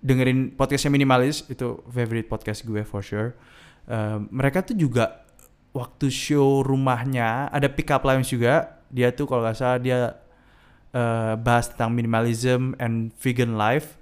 dengerin 0.00 0.56
podcastnya 0.56 0.88
minimalis 0.88 1.44
itu 1.52 1.84
favorite 1.92 2.26
podcast 2.32 2.64
gue 2.64 2.80
for 2.80 3.04
sure. 3.04 3.36
Uh, 3.84 4.24
mereka 4.32 4.64
tuh 4.64 4.74
juga 4.74 5.28
waktu 5.76 6.08
show 6.10 6.64
rumahnya 6.64 7.52
ada 7.52 7.68
pick 7.70 7.92
up 7.92 8.02
lines 8.02 8.32
juga 8.32 8.80
dia 8.90 9.14
tuh 9.14 9.30
kalau 9.30 9.46
nggak 9.46 9.56
salah 9.56 9.78
dia 9.78 10.18
uh, 10.90 11.38
bahas 11.38 11.70
tentang 11.70 11.94
minimalism 11.94 12.74
and 12.82 13.14
vegan 13.22 13.54
life 13.54 13.99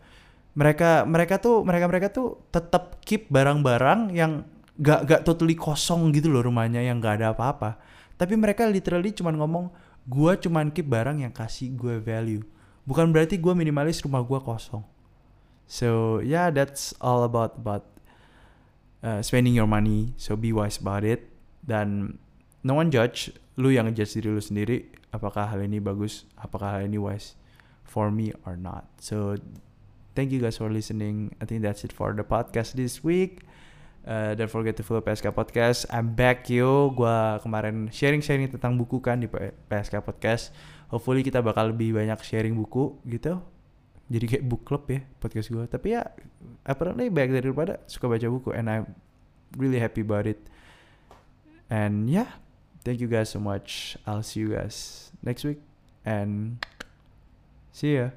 mereka 0.58 1.06
mereka 1.06 1.38
tuh 1.38 1.62
mereka 1.62 1.86
mereka 1.86 2.08
tuh 2.10 2.42
tetap 2.50 2.98
keep 3.06 3.30
barang-barang 3.30 4.10
yang 4.10 4.42
gak 4.82 5.06
gak 5.06 5.22
totally 5.22 5.54
kosong 5.54 6.10
gitu 6.10 6.26
loh 6.26 6.42
rumahnya 6.42 6.82
yang 6.82 6.98
gak 6.98 7.22
ada 7.22 7.30
apa-apa. 7.30 7.78
Tapi 8.18 8.34
mereka 8.34 8.66
literally 8.66 9.14
cuman 9.14 9.38
ngomong 9.38 9.70
gue 10.10 10.32
cuman 10.42 10.74
keep 10.74 10.90
barang 10.90 11.22
yang 11.22 11.30
kasih 11.30 11.70
gue 11.78 12.02
value. 12.02 12.42
Bukan 12.82 13.14
berarti 13.14 13.38
gue 13.38 13.54
minimalis 13.54 14.02
rumah 14.02 14.18
gue 14.26 14.40
kosong. 14.42 14.82
So 15.70 16.18
yeah 16.26 16.50
that's 16.50 16.90
all 16.98 17.22
about 17.22 17.54
about 17.62 17.86
uh, 19.06 19.22
spending 19.22 19.54
your 19.54 19.70
money. 19.70 20.10
So 20.18 20.34
be 20.34 20.50
wise 20.50 20.82
about 20.82 21.06
it. 21.06 21.30
Dan 21.62 22.18
no 22.66 22.74
one 22.74 22.90
judge. 22.90 23.30
Lu 23.54 23.70
yang 23.70 23.86
ngejudge 23.86 24.18
diri 24.18 24.30
lu 24.34 24.42
sendiri 24.42 24.90
apakah 25.14 25.50
hal 25.50 25.62
ini 25.62 25.78
bagus 25.78 26.26
apakah 26.38 26.78
hal 26.78 26.82
ini 26.86 26.98
wise 26.98 27.38
for 27.86 28.10
me 28.10 28.34
or 28.42 28.58
not. 28.58 28.90
So 28.98 29.38
thank 30.18 30.34
you 30.34 30.42
guys 30.42 30.58
for 30.58 30.66
listening. 30.66 31.30
I 31.38 31.46
think 31.46 31.62
that's 31.62 31.86
it 31.86 31.94
for 31.94 32.10
the 32.10 32.26
podcast 32.26 32.74
this 32.74 33.06
week. 33.06 33.46
Uh, 34.02 34.34
don't 34.34 34.50
forget 34.50 34.74
to 34.74 34.82
follow 34.82 34.98
PSK 34.98 35.30
Podcast. 35.30 35.86
I'm 35.94 36.10
back 36.18 36.50
yo. 36.50 36.90
Gua 36.90 37.38
kemarin 37.38 37.86
sharing-sharing 37.94 38.50
tentang 38.50 38.74
buku 38.74 38.98
kan 38.98 39.22
di 39.22 39.30
PSK 39.70 40.02
Podcast. 40.02 40.50
Hopefully 40.90 41.22
kita 41.22 41.38
bakal 41.38 41.70
lebih 41.70 41.94
banyak 41.94 42.18
sharing 42.26 42.58
buku 42.58 42.98
gitu. 43.06 43.38
Jadi 44.10 44.24
kayak 44.26 44.44
book 44.48 44.66
club 44.66 44.90
ya 44.90 45.06
podcast 45.22 45.52
gue. 45.52 45.64
Tapi 45.68 45.94
ya 45.94 46.02
apparently 46.66 47.12
baik 47.12 47.30
daripada 47.30 47.78
suka 47.86 48.08
baca 48.10 48.26
buku 48.26 48.50
and 48.56 48.66
I'm 48.66 48.96
really 49.54 49.78
happy 49.78 50.02
about 50.02 50.26
it. 50.26 50.40
And 51.68 52.08
yeah, 52.08 52.40
thank 52.82 52.98
you 52.98 53.06
guys 53.06 53.30
so 53.30 53.38
much. 53.38 54.00
I'll 54.08 54.24
see 54.24 54.40
you 54.42 54.56
guys 54.56 55.12
next 55.20 55.44
week 55.44 55.60
and 56.08 56.56
see 57.70 58.00
ya. 58.00 58.16